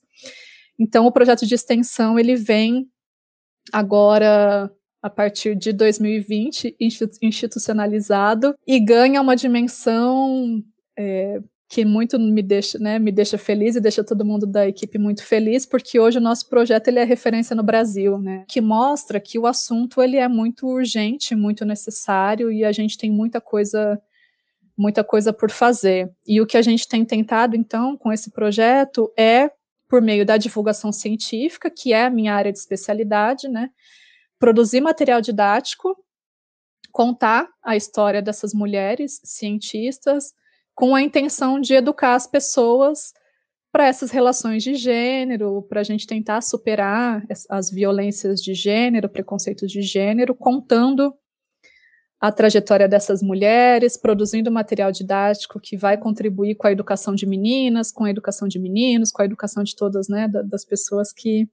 Então 0.80 1.06
o 1.06 1.12
projeto 1.12 1.46
de 1.46 1.54
extensão 1.54 2.18
ele 2.18 2.38
vem 2.38 2.90
agora 3.72 4.72
a 5.02 5.10
partir 5.10 5.56
de 5.56 5.74
2020 5.74 6.78
institucionalizado 7.22 8.56
e 8.66 8.80
ganha 8.80 9.22
uma 9.22 9.36
dimensão 9.36 10.64
é, 10.98 11.42
que 11.74 11.84
muito 11.84 12.20
me 12.20 12.42
deixa, 12.42 12.78
né, 12.78 13.00
me 13.00 13.12
deixa 13.12 13.38
feliz 13.38 13.76
e 13.76 13.82
deixa 13.82 14.04
todo 14.04 14.24
mundo 14.24 14.46
da 14.46 14.68
equipe 14.68 15.00
muito 15.00 15.26
feliz, 15.26 15.66
porque 15.66 16.00
hoje 16.00 16.20
o 16.20 16.22
nosso 16.22 16.48
projeto 16.48 16.88
ele 16.88 17.00
é 17.00 17.04
referência 17.04 17.56
no 17.56 17.64
Brasil, 17.64 18.20
né, 18.20 18.46
que 18.48 18.62
mostra 18.62 19.20
que 19.20 19.40
o 19.40 19.48
assunto 19.48 20.02
ele 20.02 20.18
é 20.18 20.28
muito 20.28 20.68
urgente, 20.68 21.36
muito 21.36 21.66
necessário 21.66 22.52
e 22.52 22.64
a 22.64 22.72
gente 22.72 22.98
tem 22.98 23.12
muita 23.12 23.42
coisa 23.42 24.00
muita 24.76 25.04
coisa 25.04 25.32
por 25.32 25.52
fazer. 25.52 26.12
E 26.26 26.42
o 26.42 26.48
que 26.48 26.58
a 26.58 26.62
gente 26.62 26.88
tem 26.88 27.06
tentado 27.06 27.56
então 27.56 27.96
com 27.96 28.12
esse 28.12 28.32
projeto 28.32 29.12
é 29.18 29.52
por 29.94 30.02
meio 30.02 30.26
da 30.26 30.38
divulgação 30.38 30.92
científica, 30.92 31.70
que 31.70 31.94
é 31.94 32.06
a 32.06 32.10
minha 32.10 32.34
área 32.34 32.52
de 32.52 32.58
especialidade, 32.58 33.48
né, 33.48 33.70
produzir 34.40 34.82
material 34.82 35.22
didático, 35.22 35.96
contar 36.92 37.48
a 37.64 37.76
história 37.76 38.20
dessas 38.20 38.56
mulheres 38.56 39.22
cientistas, 39.24 40.34
com 40.74 40.96
a 40.96 41.02
intenção 41.04 41.62
de 41.62 41.76
educar 41.76 42.16
as 42.16 42.26
pessoas 42.26 43.14
para 43.72 43.86
essas 43.86 44.10
relações 44.10 44.64
de 44.64 44.74
gênero, 44.74 45.62
para 45.70 45.82
a 45.82 45.84
gente 45.84 46.08
tentar 46.08 46.42
superar 46.42 47.24
as 47.48 47.70
violências 47.70 48.42
de 48.42 48.56
gênero, 48.56 49.08
preconceitos 49.08 49.72
de 49.72 49.84
gênero, 49.84 50.34
contando 50.34 51.14
a 52.24 52.32
trajetória 52.32 52.88
dessas 52.88 53.22
mulheres, 53.22 53.98
produzindo 53.98 54.50
material 54.50 54.94
didático 54.94 55.60
que 55.60 55.76
vai 55.76 55.98
contribuir 55.98 56.56
com 56.56 56.66
a 56.66 56.72
educação 56.72 57.14
de 57.14 57.26
meninas, 57.26 57.92
com 57.92 58.06
a 58.06 58.10
educação 58.10 58.48
de 58.48 58.58
meninos, 58.58 59.12
com 59.12 59.22
a 59.22 59.26
educação 59.26 59.62
de 59.62 59.76
todas, 59.76 60.08
né, 60.08 60.30
das 60.30 60.64
pessoas 60.64 61.12
que, 61.12 61.50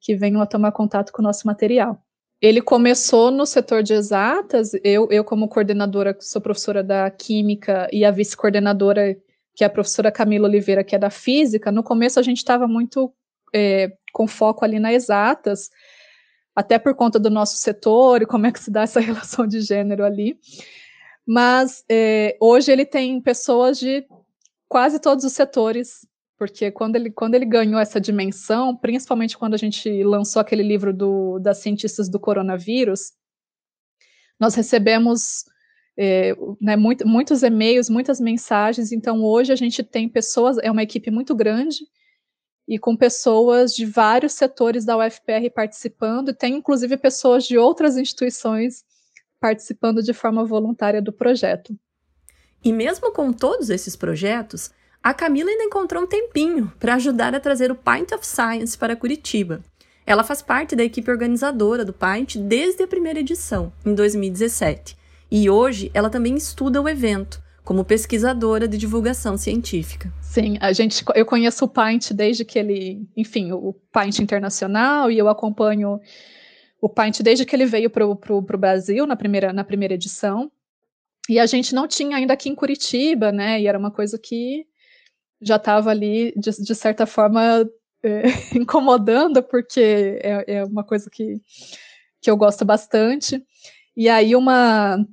que 0.00 0.16
venham 0.16 0.42
a 0.42 0.46
tomar 0.46 0.72
contato 0.72 1.12
com 1.12 1.22
o 1.22 1.24
nosso 1.24 1.46
material. 1.46 2.04
Ele 2.42 2.60
começou 2.60 3.30
no 3.30 3.46
setor 3.46 3.84
de 3.84 3.92
exatas, 3.92 4.72
eu, 4.82 5.06
eu 5.12 5.22
como 5.22 5.46
coordenadora, 5.46 6.16
sou 6.18 6.42
professora 6.42 6.82
da 6.82 7.08
Química, 7.08 7.88
e 7.92 8.04
a 8.04 8.10
vice-coordenadora, 8.10 9.16
que 9.54 9.62
é 9.62 9.68
a 9.68 9.70
professora 9.70 10.10
Camila 10.10 10.48
Oliveira, 10.48 10.82
que 10.82 10.96
é 10.96 10.98
da 10.98 11.10
Física, 11.10 11.70
no 11.70 11.84
começo 11.84 12.18
a 12.18 12.22
gente 12.22 12.38
estava 12.38 12.66
muito 12.66 13.14
é, 13.54 13.92
com 14.12 14.26
foco 14.26 14.64
ali 14.64 14.80
na 14.80 14.92
exatas, 14.92 15.70
até 16.54 16.78
por 16.78 16.94
conta 16.94 17.18
do 17.18 17.30
nosso 17.30 17.56
setor 17.56 18.22
e 18.22 18.26
como 18.26 18.46
é 18.46 18.52
que 18.52 18.60
se 18.60 18.70
dá 18.70 18.82
essa 18.82 19.00
relação 19.00 19.46
de 19.46 19.60
gênero 19.60 20.04
ali. 20.04 20.38
Mas 21.26 21.84
é, 21.88 22.36
hoje 22.40 22.72
ele 22.72 22.84
tem 22.84 23.20
pessoas 23.20 23.78
de 23.78 24.06
quase 24.68 24.98
todos 24.98 25.24
os 25.24 25.32
setores 25.32 26.08
porque 26.40 26.70
quando 26.70 26.96
ele, 26.96 27.10
quando 27.10 27.34
ele 27.34 27.44
ganhou 27.44 27.78
essa 27.78 28.00
dimensão, 28.00 28.74
principalmente 28.74 29.36
quando 29.36 29.52
a 29.52 29.58
gente 29.58 30.02
lançou 30.02 30.40
aquele 30.40 30.62
livro 30.62 30.90
do, 30.90 31.38
das 31.38 31.58
cientistas 31.58 32.08
do 32.08 32.18
coronavírus, 32.18 33.12
nós 34.40 34.54
recebemos 34.54 35.44
é, 35.98 36.34
né, 36.58 36.76
muito, 36.76 37.06
muitos 37.06 37.42
e-mails, 37.42 37.90
muitas 37.90 38.18
mensagens. 38.18 38.90
Então, 38.90 39.22
hoje 39.22 39.52
a 39.52 39.56
gente 39.56 39.82
tem 39.82 40.08
pessoas, 40.08 40.56
é 40.62 40.70
uma 40.70 40.82
equipe 40.82 41.10
muito 41.10 41.34
grande, 41.34 41.80
e 42.70 42.78
com 42.78 42.96
pessoas 42.96 43.74
de 43.74 43.84
vários 43.84 44.34
setores 44.34 44.84
da 44.84 44.96
UFPR 44.96 45.50
participando, 45.52 46.28
e 46.28 46.32
tem 46.32 46.54
inclusive 46.54 46.96
pessoas 46.96 47.42
de 47.44 47.58
outras 47.58 47.96
instituições 47.96 48.84
participando 49.40 50.00
de 50.00 50.12
forma 50.12 50.44
voluntária 50.44 51.02
do 51.02 51.12
projeto. 51.12 51.76
E 52.62 52.72
mesmo 52.72 53.10
com 53.10 53.32
todos 53.32 53.70
esses 53.70 53.96
projetos, 53.96 54.70
a 55.02 55.12
Camila 55.12 55.50
ainda 55.50 55.64
encontrou 55.64 56.04
um 56.04 56.06
tempinho 56.06 56.72
para 56.78 56.94
ajudar 56.94 57.34
a 57.34 57.40
trazer 57.40 57.72
o 57.72 57.74
Pint 57.74 58.12
of 58.12 58.24
Science 58.24 58.78
para 58.78 58.94
Curitiba. 58.94 59.64
Ela 60.06 60.22
faz 60.22 60.40
parte 60.40 60.76
da 60.76 60.84
equipe 60.84 61.10
organizadora 61.10 61.84
do 61.84 61.92
Pint 61.92 62.36
desde 62.36 62.84
a 62.84 62.86
primeira 62.86 63.18
edição, 63.18 63.72
em 63.84 63.96
2017, 63.96 64.96
e 65.28 65.50
hoje 65.50 65.90
ela 65.92 66.08
também 66.08 66.36
estuda 66.36 66.80
o 66.80 66.88
evento 66.88 67.42
como 67.70 67.84
pesquisadora 67.84 68.66
de 68.66 68.76
divulgação 68.76 69.36
científica. 69.36 70.12
Sim, 70.20 70.58
a 70.60 70.72
gente, 70.72 71.04
eu 71.14 71.24
conheço 71.24 71.64
o 71.64 71.68
Pint 71.68 72.10
desde 72.10 72.44
que 72.44 72.58
ele, 72.58 73.08
enfim, 73.16 73.52
o 73.52 73.72
Pint 73.92 74.18
internacional 74.18 75.08
e 75.08 75.16
eu 75.16 75.28
acompanho 75.28 76.00
o 76.80 76.88
Pint 76.88 77.20
desde 77.20 77.44
que 77.44 77.54
ele 77.54 77.66
veio 77.66 77.88
para 77.88 78.04
o 78.04 78.58
Brasil 78.58 79.06
na 79.06 79.14
primeira, 79.14 79.52
na 79.52 79.62
primeira 79.62 79.94
edição. 79.94 80.50
E 81.28 81.38
a 81.38 81.46
gente 81.46 81.72
não 81.72 81.86
tinha 81.86 82.16
ainda 82.16 82.32
aqui 82.32 82.48
em 82.48 82.56
Curitiba, 82.56 83.30
né? 83.30 83.60
E 83.60 83.68
era 83.68 83.78
uma 83.78 83.92
coisa 83.92 84.18
que 84.18 84.66
já 85.40 85.54
estava 85.54 85.90
ali, 85.90 86.34
de, 86.36 86.50
de, 86.50 86.74
certa 86.74 87.06
forma, 87.06 87.64
é, 88.02 88.22
incomodando, 88.58 89.44
porque 89.44 90.18
é, 90.24 90.56
é, 90.56 90.64
uma 90.64 90.82
coisa 90.82 91.08
que, 91.08 91.40
que 92.20 92.28
eu 92.28 92.36
gosto 92.36 92.64
bastante. 92.64 93.40
E 93.96 94.08
aí, 94.08 94.34
uma, 94.34 95.06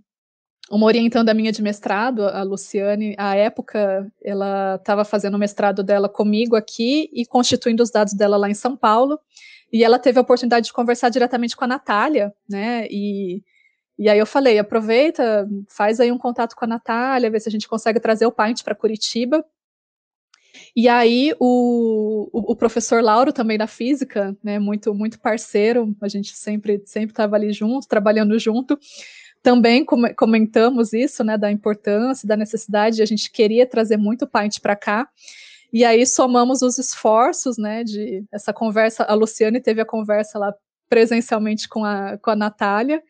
uma 0.69 0.86
orientanda 0.86 1.34
minha 1.34 1.51
de 1.51 1.62
mestrado, 1.62 2.27
a 2.27 2.43
Luciane, 2.43 3.15
à 3.17 3.36
época, 3.36 4.12
ela 4.21 4.75
estava 4.75 5.06
fazendo 5.06 5.36
o 5.36 5.39
mestrado 5.39 5.82
dela 5.82 6.10
comigo 6.10 6.56
aqui 6.56 7.10
e 7.13 7.25
constituindo 7.25 7.82
os 7.82 7.89
dados 7.89 8.13
dela 8.13 8.36
lá 8.36 8.49
em 8.49 8.53
São 8.53 8.75
Paulo. 8.75 9.17
E 9.71 9.84
ela 9.84 9.99
teve 9.99 10.19
a 10.19 10.21
oportunidade 10.21 10.67
de 10.67 10.73
conversar 10.73 11.10
diretamente 11.10 11.56
com 11.56 11.63
a 11.63 11.67
Natália, 11.67 12.34
né? 12.49 12.86
E, 12.89 13.43
e 13.97 14.10
aí 14.10 14.19
eu 14.19 14.25
falei, 14.25 14.60
aproveita, 14.60 15.47
faz 15.69 15.99
aí 15.99 16.12
um 16.12 16.17
contato 16.17 16.56
com 16.56 16.65
a 16.65 16.67
Natália, 16.67 17.30
vê 17.32 17.39
se 17.39 17.47
a 17.47 17.51
gente 17.51 17.67
consegue 17.67 17.99
trazer 17.99 18.25
o 18.25 18.32
Paint 18.32 18.63
para 18.63 18.75
Curitiba. 18.75 19.43
E 20.75 20.88
aí 20.88 21.34
o, 21.39 22.30
o, 22.34 22.51
o, 22.51 22.56
professor 22.56 23.01
Lauro 23.03 23.32
também 23.32 23.58
da 23.58 23.67
física, 23.67 24.36
né, 24.43 24.58
muito 24.58 24.93
muito 24.93 25.19
parceiro, 25.19 25.95
a 26.01 26.08
gente 26.08 26.36
sempre 26.36 26.82
sempre 26.86 27.12
estava 27.12 27.36
ali 27.36 27.51
junto, 27.53 27.88
trabalhando 27.88 28.38
junto. 28.39 28.77
Também 29.43 29.86
comentamos 29.86 30.93
isso, 30.93 31.23
né, 31.23 31.38
da 31.38 31.52
importância, 31.52 32.28
da 32.28 32.36
necessidade, 32.36 33.02
a 33.02 33.06
gente 33.06 33.32
queria 33.32 33.65
trazer 33.65 33.97
muito 33.97 34.26
o 34.26 34.28
Paint 34.28 34.60
para 34.60 34.76
cá. 34.76 35.08
E 35.71 35.84
aí 35.84 36.06
somamos 36.06 36.62
os 36.62 36.78
esforços, 36.78 37.58
né, 37.58 37.84
de 37.84 38.23
essa 38.32 38.54
conversa, 38.54 39.04
a 39.04 39.13
Luciane 39.13 39.62
teve 39.62 39.82
a 39.82 39.86
conversa 39.86 40.39
lá 40.39 40.54
presencialmente 40.89 41.67
com 41.67 41.84
a, 41.84 42.17
com 42.17 42.32
a 42.32 42.36
Natália, 42.36 43.02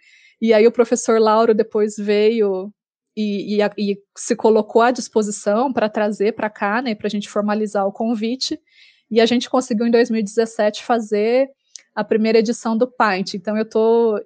e 0.42 0.54
aí 0.54 0.66
o 0.68 0.72
professor 0.72 1.20
Lauro 1.20 1.54
depois 1.54 1.96
veio 1.98 2.72
e, 3.16 3.60
e, 3.60 3.92
e 3.92 3.98
se 4.16 4.36
colocou 4.36 4.82
à 4.84 4.92
disposição 4.92 5.74
para 5.74 5.90
trazer 5.90 6.34
para 6.34 6.50
cá, 6.50 6.82
né, 6.82 6.94
para 6.94 7.08
a 7.08 7.10
gente 7.10 7.28
formalizar 7.28 7.88
o 7.88 7.92
convite. 7.92 8.60
E 9.10 9.20
a 9.20 9.26
gente 9.26 9.50
conseguiu 9.50 9.88
em 9.88 9.92
2017 9.92 10.84
fazer 10.84 11.50
a 11.96 12.04
primeira 12.04 12.38
edição 12.38 12.78
do 12.78 12.88
Paint. 12.88 13.34
Então 13.34 13.58
eu 13.58 13.64
estou 13.64 14.20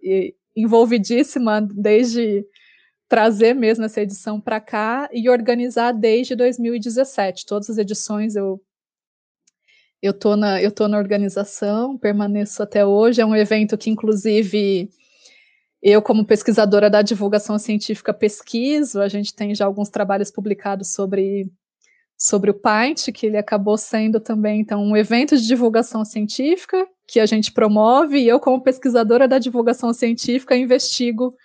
envolvidíssima 0.55 1.61
desde 1.61 2.45
trazer 3.07 3.53
mesmo 3.53 3.83
essa 3.85 4.01
edição 4.01 4.39
para 4.39 4.59
cá 4.59 5.09
e 5.11 5.29
organizar 5.29 5.91
desde 5.91 6.35
2017. 6.35 7.45
Todas 7.45 7.69
as 7.69 7.77
edições 7.77 8.35
eu 8.35 8.61
eu 10.01 10.13
tô 10.17 10.35
na 10.35 10.61
eu 10.61 10.71
tô 10.71 10.87
na 10.87 10.97
organização, 10.97 11.97
permaneço 11.97 12.63
até 12.63 12.85
hoje. 12.85 13.21
É 13.21 13.25
um 13.25 13.35
evento 13.35 13.77
que 13.77 13.89
inclusive 13.89 14.89
eu, 15.81 16.01
como 16.01 16.25
pesquisadora 16.25 16.89
da 16.91 17.01
divulgação 17.01 17.57
científica, 17.57 18.13
pesquiso, 18.13 19.01
a 19.01 19.07
gente 19.07 19.33
tem 19.33 19.55
já 19.55 19.65
alguns 19.65 19.89
trabalhos 19.89 20.29
publicados 20.29 20.93
sobre, 20.93 21.51
sobre 22.21 22.51
o 22.51 22.53
PINT, 22.53 23.11
que 23.11 23.25
ele 23.25 23.37
acabou 23.37 23.75
sendo 23.75 24.19
também 24.19 24.61
então, 24.61 24.83
um 24.83 24.95
evento 24.95 25.35
de 25.35 25.47
divulgação 25.47 26.05
científica, 26.05 26.87
que 27.07 27.19
a 27.19 27.25
gente 27.25 27.51
promove, 27.51 28.19
e 28.19 28.27
eu, 28.27 28.39
como 28.39 28.61
pesquisadora 28.61 29.27
da 29.27 29.39
divulgação 29.39 29.91
científica, 29.91 30.55
investigo 30.55 31.35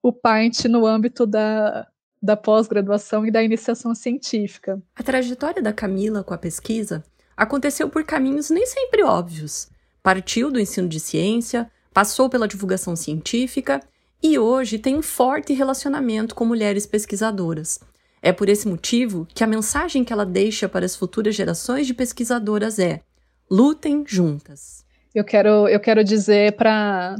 o 0.00 0.12
PAINT 0.12 0.66
no 0.66 0.86
âmbito 0.86 1.26
da, 1.26 1.88
da 2.22 2.36
pós-graduação 2.36 3.26
e 3.26 3.32
da 3.32 3.42
iniciação 3.42 3.96
científica. 3.96 4.80
A 4.94 5.02
trajetória 5.02 5.60
da 5.60 5.72
Camila 5.72 6.22
com 6.22 6.32
a 6.32 6.38
pesquisa 6.38 7.02
aconteceu 7.36 7.88
por 7.88 8.04
caminhos 8.04 8.48
nem 8.48 8.64
sempre 8.64 9.02
óbvios. 9.02 9.68
Partiu 10.04 10.52
do 10.52 10.60
ensino 10.60 10.88
de 10.88 11.00
ciência, 11.00 11.68
passou 11.92 12.30
pela 12.30 12.46
divulgação 12.46 12.94
científica 12.94 13.80
e 14.22 14.38
hoje 14.38 14.78
tem 14.78 14.94
um 14.96 15.02
forte 15.02 15.52
relacionamento 15.52 16.32
com 16.32 16.44
mulheres 16.44 16.86
pesquisadoras. 16.86 17.80
É 18.26 18.32
por 18.32 18.48
esse 18.48 18.66
motivo 18.66 19.24
que 19.32 19.44
a 19.44 19.46
mensagem 19.46 20.02
que 20.02 20.12
ela 20.12 20.26
deixa 20.26 20.68
para 20.68 20.84
as 20.84 20.96
futuras 20.96 21.32
gerações 21.32 21.86
de 21.86 21.94
pesquisadoras 21.94 22.76
é: 22.80 23.00
lutem 23.48 24.02
juntas. 24.04 24.84
Eu 25.14 25.22
quero, 25.22 25.68
eu 25.68 25.78
quero 25.78 26.02
dizer 26.02 26.56
para 26.56 27.14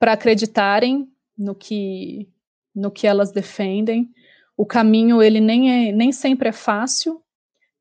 acreditarem 0.00 1.08
no 1.36 1.52
que, 1.52 2.28
no 2.72 2.92
que 2.92 3.08
elas 3.08 3.32
defendem. 3.32 4.08
O 4.56 4.64
caminho 4.64 5.20
ele 5.20 5.40
nem, 5.40 5.88
é, 5.88 5.92
nem 5.92 6.12
sempre 6.12 6.50
é 6.50 6.52
fácil, 6.52 7.20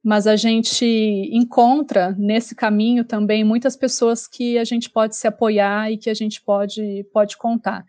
mas 0.03 0.25
a 0.25 0.35
gente 0.35 0.83
encontra 1.31 2.15
nesse 2.17 2.55
caminho 2.55 3.05
também 3.05 3.43
muitas 3.43 3.75
pessoas 3.75 4.27
que 4.27 4.57
a 4.57 4.63
gente 4.63 4.89
pode 4.89 5.15
se 5.15 5.27
apoiar 5.27 5.91
e 5.91 5.99
que 5.99 6.09
a 6.09 6.15
gente 6.15 6.41
pode, 6.41 7.05
pode 7.13 7.37
contar. 7.37 7.85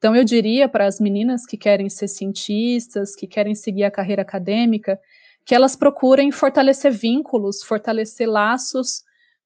Então, 0.00 0.16
eu 0.16 0.24
diria 0.24 0.66
para 0.66 0.86
as 0.86 0.98
meninas 0.98 1.44
que 1.44 1.58
querem 1.58 1.90
ser 1.90 2.08
cientistas, 2.08 3.14
que 3.14 3.26
querem 3.26 3.54
seguir 3.54 3.84
a 3.84 3.90
carreira 3.90 4.22
acadêmica, 4.22 4.98
que 5.44 5.54
elas 5.54 5.76
procurem 5.76 6.32
fortalecer 6.32 6.90
vínculos, 6.90 7.62
fortalecer 7.62 8.26
laços, 8.26 9.02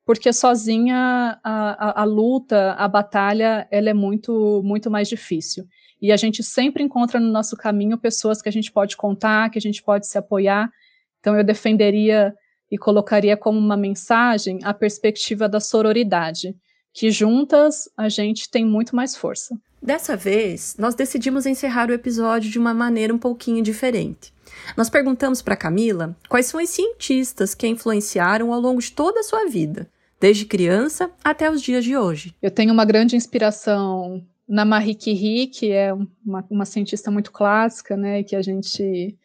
porque 0.06 0.32
sozinha 0.32 1.40
a, 1.42 1.88
a, 1.88 2.02
a 2.02 2.04
luta, 2.04 2.74
a 2.74 2.86
batalha, 2.86 3.66
ela 3.68 3.90
é 3.90 3.92
muito, 3.92 4.62
muito 4.64 4.88
mais 4.88 5.08
difícil. 5.08 5.66
E 6.00 6.12
a 6.12 6.16
gente 6.16 6.40
sempre 6.40 6.84
encontra 6.84 7.18
no 7.18 7.32
nosso 7.32 7.56
caminho 7.56 7.98
pessoas 7.98 8.40
que 8.40 8.48
a 8.48 8.52
gente 8.52 8.70
pode 8.70 8.96
contar, 8.96 9.50
que 9.50 9.58
a 9.58 9.60
gente 9.60 9.82
pode 9.82 10.06
se 10.06 10.16
apoiar. 10.16 10.70
Então, 11.18 11.36
eu 11.36 11.42
defenderia 11.42 12.32
e 12.70 12.78
colocaria 12.78 13.36
como 13.36 13.58
uma 13.58 13.76
mensagem 13.76 14.60
a 14.62 14.72
perspectiva 14.72 15.48
da 15.48 15.58
sororidade, 15.58 16.54
que 16.94 17.10
juntas 17.10 17.88
a 17.96 18.08
gente 18.08 18.48
tem 18.48 18.64
muito 18.64 18.94
mais 18.94 19.16
força. 19.16 19.58
Dessa 19.82 20.16
vez, 20.16 20.76
nós 20.78 20.94
decidimos 20.94 21.44
encerrar 21.44 21.90
o 21.90 21.92
episódio 21.92 22.50
de 22.50 22.58
uma 22.58 22.72
maneira 22.72 23.12
um 23.12 23.18
pouquinho 23.18 23.62
diferente. 23.62 24.32
Nós 24.76 24.88
perguntamos 24.88 25.42
para 25.42 25.56
Camila 25.56 26.16
quais 26.28 26.46
são 26.46 26.62
os 26.62 26.70
cientistas 26.70 27.54
que 27.54 27.66
a 27.66 27.68
influenciaram 27.68 28.52
ao 28.52 28.60
longo 28.60 28.80
de 28.80 28.92
toda 28.92 29.20
a 29.20 29.24
sua 29.24 29.46
vida, 29.46 29.90
desde 30.20 30.46
criança 30.46 31.10
até 31.22 31.50
os 31.50 31.60
dias 31.60 31.84
de 31.84 31.96
hoje. 31.96 32.34
Eu 32.40 32.50
tenho 32.50 32.72
uma 32.72 32.84
grande 32.84 33.16
inspiração 33.16 34.24
na 34.48 34.64
Marie 34.64 34.94
Curie, 34.94 35.48
que 35.48 35.72
é 35.72 35.92
uma, 36.24 36.46
uma 36.48 36.64
cientista 36.64 37.10
muito 37.10 37.32
clássica, 37.32 37.96
né, 37.96 38.22
que 38.22 38.36
a 38.36 38.42
gente 38.42 39.18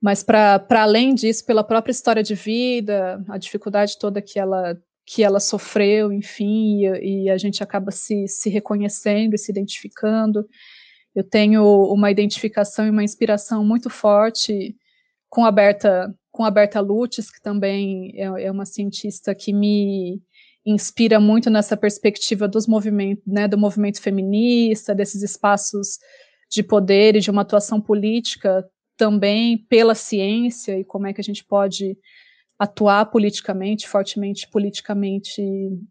mas 0.00 0.20
para 0.24 0.60
além 0.70 1.14
disso, 1.14 1.46
pela 1.46 1.62
própria 1.62 1.92
história 1.92 2.24
de 2.24 2.34
vida, 2.34 3.24
a 3.28 3.38
dificuldade 3.38 3.96
toda 3.96 4.20
que 4.20 4.36
ela 4.36 4.76
que 5.04 5.22
ela 5.22 5.40
sofreu, 5.40 6.12
enfim, 6.12 6.84
e, 6.86 7.24
e, 7.24 7.30
a 7.30 7.36
gente 7.36 7.62
acaba 7.62 7.90
se, 7.90 8.26
se 8.28 8.48
reconhecendo 8.48 9.34
e 9.34 9.38
se 9.38 9.50
identificando. 9.50 10.46
Eu 11.14 11.24
tenho 11.24 11.64
uma 11.92 12.10
identificação 12.10 12.86
e 12.86 12.90
uma 12.90 13.04
inspiração 13.04 13.64
muito 13.64 13.90
forte 13.90 14.76
com 15.28 15.44
a 15.44 15.50
Berta, 15.50 16.14
com 16.30 16.44
a 16.44 16.50
Berta 16.50 16.80
Lutz, 16.80 17.30
que 17.30 17.42
também 17.42 18.12
é, 18.16 18.44
é 18.44 18.50
uma 18.50 18.64
cientista 18.64 19.34
que 19.34 19.52
me 19.52 20.22
inspira 20.64 21.18
muito 21.18 21.50
nessa 21.50 21.76
perspectiva 21.76 22.46
dos 22.46 22.66
movimentos, 22.66 23.24
né, 23.26 23.48
do 23.48 23.58
movimento 23.58 24.00
feminista, 24.00 24.94
desses 24.94 25.22
espaços 25.22 25.98
de 26.50 26.62
poder 26.62 27.16
e 27.16 27.20
de 27.20 27.30
uma 27.30 27.42
atuação 27.42 27.80
política 27.80 28.64
também 28.96 29.58
pela 29.68 29.94
ciência 29.94 30.78
e 30.78 30.84
como 30.84 31.06
é 31.06 31.12
que 31.12 31.20
a 31.20 31.24
gente 31.24 31.44
pode 31.44 31.96
atuar 32.62 33.06
politicamente, 33.06 33.88
fortemente 33.88 34.48
politicamente, 34.48 35.42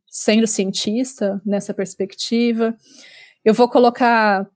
sendo 0.07 0.47
cientista 0.47 1.41
nessa 1.45 1.73
perspectiva. 1.73 2.73
Eu 3.43 3.53
vou 3.53 3.67
colocar 3.67 4.49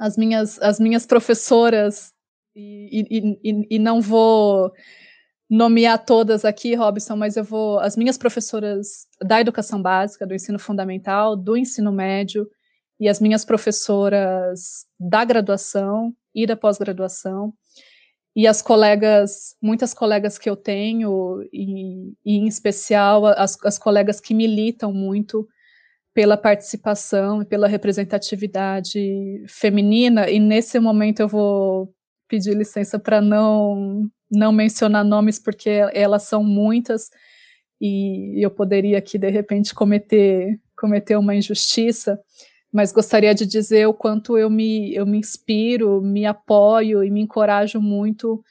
as 0.00 0.16
minhas, 0.16 0.58
as 0.62 0.80
minhas 0.80 1.04
professoras 1.04 2.14
e, 2.56 3.06
e, 3.10 3.38
e, 3.44 3.76
e 3.76 3.78
não 3.78 4.00
vou 4.00 4.72
nomear 5.50 6.02
todas 6.02 6.46
aqui, 6.46 6.74
Robson, 6.74 7.14
mas 7.14 7.36
eu 7.36 7.44
vou. 7.44 7.78
As 7.78 7.94
minhas 7.94 8.16
professoras 8.16 9.06
da 9.22 9.38
educação 9.38 9.82
básica, 9.82 10.26
do 10.26 10.34
ensino 10.34 10.58
fundamental, 10.58 11.36
do 11.36 11.58
ensino 11.58 11.92
médio, 11.92 12.48
e 12.98 13.06
as 13.06 13.20
minhas 13.20 13.44
professoras 13.44 14.86
da 14.98 15.26
graduação 15.26 16.14
e 16.34 16.46
da 16.46 16.56
pós-graduação 16.56 17.52
e 18.36 18.46
as 18.48 18.60
colegas, 18.60 19.56
muitas 19.62 19.94
colegas 19.94 20.38
que 20.38 20.50
eu 20.50 20.56
tenho, 20.56 21.42
e, 21.52 22.12
e 22.24 22.36
em 22.38 22.48
especial 22.48 23.26
as, 23.26 23.56
as, 23.64 23.78
colegas 23.78 24.20
que 24.20 24.34
militam 24.34 24.92
muito 24.92 25.48
pela 26.12 26.36
participação 26.36 27.42
e 27.42 27.44
pela 27.44 27.68
representatividade 27.68 29.44
feminina, 29.48 30.28
e 30.28 30.40
nesse 30.40 30.80
momento 30.80 31.20
eu 31.20 31.28
vou 31.28 31.94
pedir 32.28 32.56
licença 32.56 32.98
para 32.98 33.20
não, 33.20 34.08
não 34.30 34.52
mencionar 34.52 35.04
nomes, 35.04 35.38
porque 35.38 35.70
elas 35.92 36.24
são 36.24 36.42
muitas, 36.42 37.10
e 37.80 38.44
eu 38.44 38.50
poderia 38.50 38.98
aqui, 38.98 39.16
de 39.16 39.30
repente, 39.30 39.74
cometer, 39.74 40.58
cometer 40.76 41.16
uma 41.16 41.36
injustiça, 41.36 42.18
mas 42.74 42.90
gostaria 42.90 43.32
de 43.32 43.46
dizer 43.46 43.86
o 43.86 43.94
quanto 43.94 44.36
eu 44.36 44.50
me, 44.50 44.92
eu 44.92 45.06
me 45.06 45.16
inspiro, 45.16 46.02
me 46.02 46.26
apoio 46.26 47.04
e 47.04 47.10
me 47.10 47.20
encorajo 47.20 47.80
muito 47.80 48.44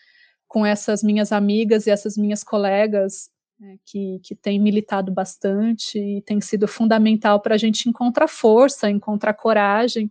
com 0.48 0.66
essas 0.66 1.04
minhas 1.04 1.34
amigas 1.34 1.86
e 1.86 1.90
essas 1.92 2.16
minhas 2.16 2.42
colegas 2.42 3.30
né, 3.60 3.76
que, 3.86 4.22
que 4.24 4.34
têm 4.34 4.62
militado 4.62 5.12
bastante 5.12 6.00
e 6.00 6.22
tem 6.22 6.40
sido 6.40 6.70
fundamental 6.70 7.42
para 7.42 7.56
a 7.56 7.58
gente 7.58 7.90
encontrar 7.90 8.30
força, 8.30 8.90
encontrar 8.90 9.34
coragem 9.34 10.10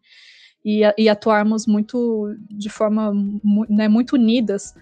e, 0.63 0.83
e 0.99 1.09
atuarmos 1.09 1.67
muito 1.67 2.37
de 2.51 2.69
forma 2.69 3.15
né, 3.67 3.89
muito 3.89 4.13
unidas 4.13 4.75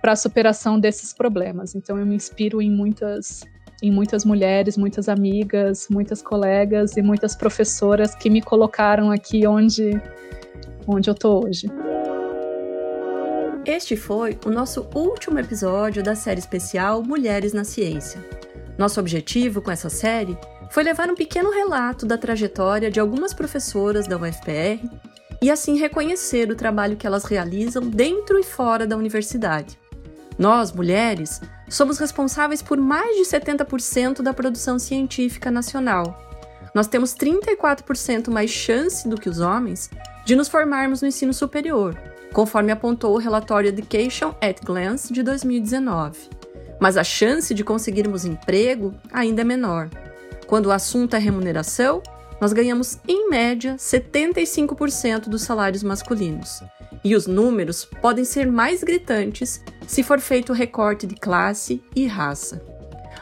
para 0.00 0.12
a 0.12 0.16
superação 0.16 0.78
desses 0.78 1.12
problemas. 1.12 1.74
Então 1.74 1.98
eu 1.98 2.06
me 2.06 2.14
inspiro 2.14 2.62
em 2.62 2.70
muitas 2.70 3.42
em 3.82 3.90
muitas 3.90 4.24
mulheres, 4.24 4.76
muitas 4.76 5.08
amigas, 5.08 5.88
muitas 5.90 6.20
colegas 6.20 6.96
e 6.96 7.02
muitas 7.02 7.36
professoras 7.36 8.14
que 8.14 8.28
me 8.28 8.42
colocaram 8.42 9.10
aqui 9.10 9.46
onde, 9.46 10.00
onde 10.86 11.08
eu 11.08 11.14
tô 11.14 11.44
hoje. 11.44 11.68
Este 13.64 13.96
foi 13.96 14.38
o 14.46 14.50
nosso 14.50 14.88
último 14.94 15.38
episódio 15.38 16.02
da 16.02 16.14
série 16.14 16.40
especial 16.40 17.02
Mulheres 17.02 17.52
na 17.52 17.64
Ciência. 17.64 18.24
Nosso 18.78 18.98
objetivo 18.98 19.60
com 19.60 19.70
essa 19.70 19.90
série 19.90 20.36
foi 20.70 20.82
levar 20.82 21.10
um 21.10 21.14
pequeno 21.14 21.50
relato 21.50 22.06
da 22.06 22.16
trajetória 22.16 22.90
de 22.90 22.98
algumas 22.98 23.34
professoras 23.34 24.06
da 24.06 24.16
UFPR 24.16 24.88
e 25.40 25.50
assim 25.50 25.76
reconhecer 25.76 26.50
o 26.50 26.56
trabalho 26.56 26.96
que 26.96 27.06
elas 27.06 27.24
realizam 27.24 27.82
dentro 27.82 28.38
e 28.38 28.42
fora 28.42 28.86
da 28.86 28.96
universidade. 28.96 29.78
Nós, 30.38 30.72
mulheres, 30.72 31.40
somos 31.68 31.98
responsáveis 31.98 32.62
por 32.62 32.78
mais 32.78 33.16
de 33.16 33.22
70% 33.22 34.22
da 34.22 34.32
produção 34.32 34.78
científica 34.78 35.50
nacional. 35.50 36.18
Nós 36.74 36.86
temos 36.86 37.14
34% 37.14 38.30
mais 38.30 38.50
chance 38.50 39.08
do 39.08 39.16
que 39.16 39.28
os 39.28 39.40
homens 39.40 39.90
de 40.24 40.36
nos 40.36 40.48
formarmos 40.48 41.02
no 41.02 41.08
ensino 41.08 41.32
superior, 41.32 41.98
conforme 42.32 42.70
apontou 42.70 43.14
o 43.14 43.18
relatório 43.18 43.68
Education 43.68 44.34
at 44.40 44.62
Glance 44.64 45.12
de 45.12 45.22
2019. 45.22 46.28
Mas 46.78 46.96
a 46.96 47.04
chance 47.04 47.52
de 47.54 47.64
conseguirmos 47.64 48.24
emprego 48.24 48.94
ainda 49.12 49.40
é 49.40 49.44
menor. 49.44 49.88
Quando 50.46 50.66
o 50.66 50.72
assunto 50.72 51.16
é 51.16 51.18
remuneração, 51.18 52.02
nós 52.40 52.52
ganhamos, 52.52 52.98
em 53.06 53.28
média, 53.28 53.76
75% 53.76 55.28
dos 55.28 55.42
salários 55.42 55.82
masculinos. 55.82 56.62
E 57.04 57.14
os 57.14 57.26
números 57.26 57.84
podem 57.84 58.24
ser 58.24 58.50
mais 58.50 58.82
gritantes 58.82 59.62
se 59.86 60.02
for 60.02 60.20
feito 60.20 60.52
recorte 60.52 61.06
de 61.06 61.14
classe 61.14 61.82
e 61.94 62.06
raça. 62.06 62.62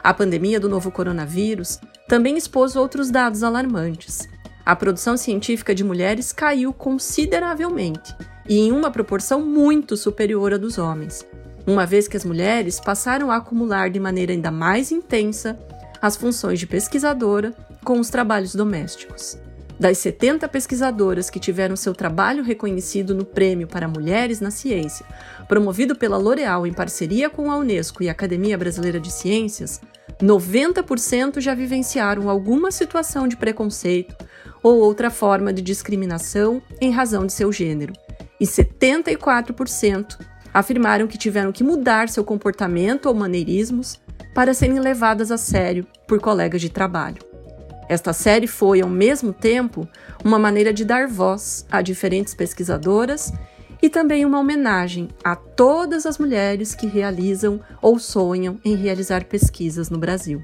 A 0.03 0.13
pandemia 0.13 0.61
do 0.61 0.69
novo 0.69 0.91
coronavírus 0.91 1.81
também 2.09 2.37
expôs 2.37 2.77
outros 2.77 3.11
dados 3.11 3.43
alarmantes. 3.43 4.29
A 4.65 4.77
produção 4.77 5.17
científica 5.17 5.75
de 5.75 5.85
mulheres 5.85 6.33
caiu 6.33 6.73
consideravelmente 6.73 8.15
e 8.49 8.59
em 8.59 8.73
uma 8.73 8.91
proporção 8.91 9.41
muito 9.45 9.97
superior 9.97 10.55
à 10.55 10.57
dos 10.57 10.79
homens, 10.79 11.27
uma 11.67 11.85
vez 11.85 12.07
que 12.07 12.17
as 12.17 12.25
mulheres 12.25 12.79
passaram 12.79 13.31
a 13.31 13.37
acumular 13.37 13.91
de 13.91 13.99
maneira 13.99 14.33
ainda 14.33 14.51
mais 14.51 14.93
intensa 14.93 15.59
as 16.01 16.17
funções 16.17 16.61
de 16.61 16.67
pesquisadora 16.67 17.55
com 17.87 18.01
os 18.01 18.11
trabalhos 18.11 18.53
domésticos. 18.53 19.39
Das 19.79 19.99
70 19.99 20.49
pesquisadoras 20.49 21.31
que 21.31 21.39
tiveram 21.39 21.77
seu 21.77 21.95
trabalho 21.95 22.43
reconhecido 22.43 23.15
no 23.15 23.25
Prêmio 23.25 23.69
para 23.69 23.87
Mulheres 23.87 24.41
na 24.41 24.51
Ciência, 24.51 25.07
promovido 25.47 25.95
pela 25.95 26.17
L'Oréal 26.17 26.67
em 26.67 26.73
parceria 26.73 27.31
com 27.31 27.49
a 27.49 27.57
Unesco 27.57 28.03
e 28.03 28.09
a 28.09 28.13
Academia 28.13 28.59
Brasileira 28.59 28.99
de 28.99 29.13
Ciências, 29.13 29.81
90% 30.21 31.39
já 31.41 31.55
vivenciaram 31.55 32.29
alguma 32.29 32.73
situação 32.73 33.29
de 33.29 33.37
preconceito 33.37 34.17
ou 34.65 34.81
outra 34.81 35.09
forma 35.09 35.53
de 35.53 35.63
discriminação 35.63 36.61
em 36.81 36.91
razão 36.91 37.25
de 37.25 37.33
seu 37.33 37.53
gênero, 37.53 37.93
e 38.41 38.45
74% 38.47 40.19
afirmaram 40.53 41.07
que 41.07 41.19
tiveram 41.19 41.53
que 41.53 41.63
mudar 41.63 42.09
seu 42.09 42.25
comportamento 42.25 43.07
ou 43.07 43.15
maneirismos 43.15 44.01
para 44.35 44.55
serem 44.55 44.81
levadas 44.81 45.31
a 45.31 45.39
sério 45.39 45.87
por 46.09 46.19
colegas 46.19 46.61
de 46.61 46.69
trabalho. 46.69 47.36
Esta 47.89 48.13
série 48.13 48.47
foi, 48.47 48.81
ao 48.81 48.89
mesmo 48.89 49.33
tempo, 49.33 49.89
uma 50.25 50.39
maneira 50.39 50.73
de 50.73 50.85
dar 50.85 51.07
voz 51.07 51.65
a 51.71 51.81
diferentes 51.81 52.35
pesquisadoras 52.35 53.33
e 53.81 53.89
também 53.89 54.25
uma 54.25 54.41
homenagem 54.41 55.09
a 55.23 55.37
todas 55.37 56.07
as 56.07 56.19
mulheres 56.19 56.75
que 56.75 56.87
realizam 56.87 57.61
ou 57.81 57.99
sonham 57.99 58.59
em 58.65 58.75
realizar 58.75 59.25
pesquisas 59.25 59.89
no 59.91 59.99
Brasil. 59.99 60.43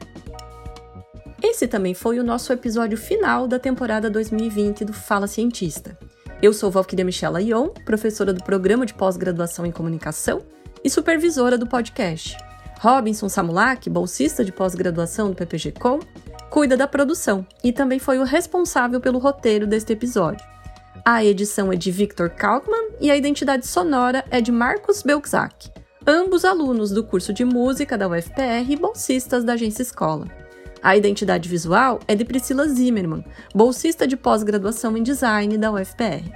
Esse 1.42 1.66
também 1.66 1.92
foi 1.92 2.20
o 2.20 2.24
nosso 2.24 2.52
episódio 2.52 2.96
final 2.96 3.48
da 3.48 3.58
temporada 3.58 4.08
2020 4.08 4.84
do 4.84 4.92
Fala 4.92 5.26
Cientista. 5.26 5.98
Eu 6.40 6.52
sou 6.52 6.70
Valquíria 6.70 7.04
Michela 7.04 7.42
Ion, 7.42 7.68
professora 7.84 8.32
do 8.32 8.44
Programa 8.44 8.86
de 8.86 8.94
Pós-Graduação 8.94 9.66
em 9.66 9.72
Comunicação 9.72 10.42
e 10.84 10.88
supervisora 10.88 11.58
do 11.58 11.66
podcast. 11.66 12.36
Robinson 12.80 13.28
Samulak, 13.28 13.88
bolsista 13.90 14.44
de 14.44 14.52
pós-graduação 14.52 15.30
do 15.30 15.36
PPG-Com, 15.36 16.00
cuida 16.52 16.76
da 16.76 16.86
produção 16.86 17.46
e 17.64 17.72
também 17.72 17.98
foi 17.98 18.18
o 18.18 18.24
responsável 18.24 19.00
pelo 19.00 19.18
roteiro 19.18 19.66
deste 19.66 19.94
episódio. 19.94 20.46
A 21.02 21.24
edição 21.24 21.72
é 21.72 21.76
de 21.76 21.90
Victor 21.90 22.28
Kalkman 22.28 22.90
e 23.00 23.10
a 23.10 23.16
identidade 23.16 23.66
sonora 23.66 24.22
é 24.30 24.38
de 24.38 24.52
Marcos 24.52 25.02
Belczak, 25.02 25.70
ambos 26.06 26.44
alunos 26.44 26.90
do 26.90 27.02
curso 27.02 27.32
de 27.32 27.42
música 27.42 27.96
da 27.96 28.06
UFPR 28.06 28.68
e 28.68 28.76
bolsistas 28.76 29.44
da 29.44 29.54
agência 29.54 29.80
escola. 29.80 30.26
A 30.82 30.94
identidade 30.94 31.48
visual 31.48 32.00
é 32.06 32.14
de 32.14 32.22
Priscila 32.22 32.68
Zimmermann, 32.68 33.24
bolsista 33.54 34.06
de 34.06 34.14
pós-graduação 34.14 34.94
em 34.94 35.02
design 35.02 35.56
da 35.56 35.72
UFPR. 35.72 36.30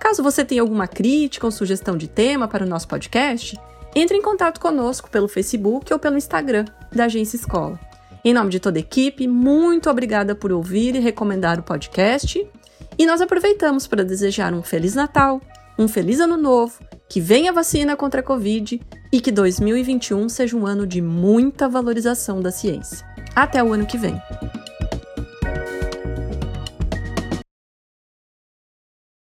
Caso 0.00 0.22
você 0.22 0.46
tenha 0.46 0.62
alguma 0.62 0.88
crítica 0.88 1.44
ou 1.44 1.52
sugestão 1.52 1.94
de 1.94 2.08
tema 2.08 2.48
para 2.48 2.64
o 2.64 2.68
nosso 2.68 2.88
podcast, 2.88 3.54
entre 3.94 4.16
em 4.16 4.22
contato 4.22 4.60
conosco 4.60 5.10
pelo 5.10 5.28
Facebook 5.28 5.92
ou 5.92 5.98
pelo 5.98 6.16
Instagram 6.16 6.64
da 6.90 7.04
Agência 7.04 7.36
Escola. 7.36 7.87
Em 8.24 8.34
nome 8.34 8.50
de 8.50 8.60
toda 8.60 8.78
a 8.78 8.80
equipe, 8.80 9.26
muito 9.26 9.88
obrigada 9.88 10.34
por 10.34 10.52
ouvir 10.52 10.96
e 10.96 10.98
recomendar 10.98 11.58
o 11.58 11.62
podcast 11.62 12.44
e 12.98 13.06
nós 13.06 13.20
aproveitamos 13.20 13.86
para 13.86 14.04
desejar 14.04 14.52
um 14.52 14.62
Feliz 14.62 14.94
Natal, 14.94 15.40
um 15.78 15.86
Feliz 15.86 16.18
Ano 16.18 16.36
Novo, 16.36 16.80
que 17.08 17.20
venha 17.20 17.50
a 17.50 17.54
vacina 17.54 17.96
contra 17.96 18.20
a 18.20 18.24
Covid 18.24 18.80
e 19.12 19.20
que 19.20 19.30
2021 19.30 20.28
seja 20.28 20.56
um 20.56 20.66
ano 20.66 20.86
de 20.86 21.00
muita 21.00 21.68
valorização 21.68 22.40
da 22.40 22.50
ciência. 22.50 23.06
Até 23.36 23.62
o 23.62 23.72
ano 23.72 23.86
que 23.86 23.96
vem! 23.96 24.20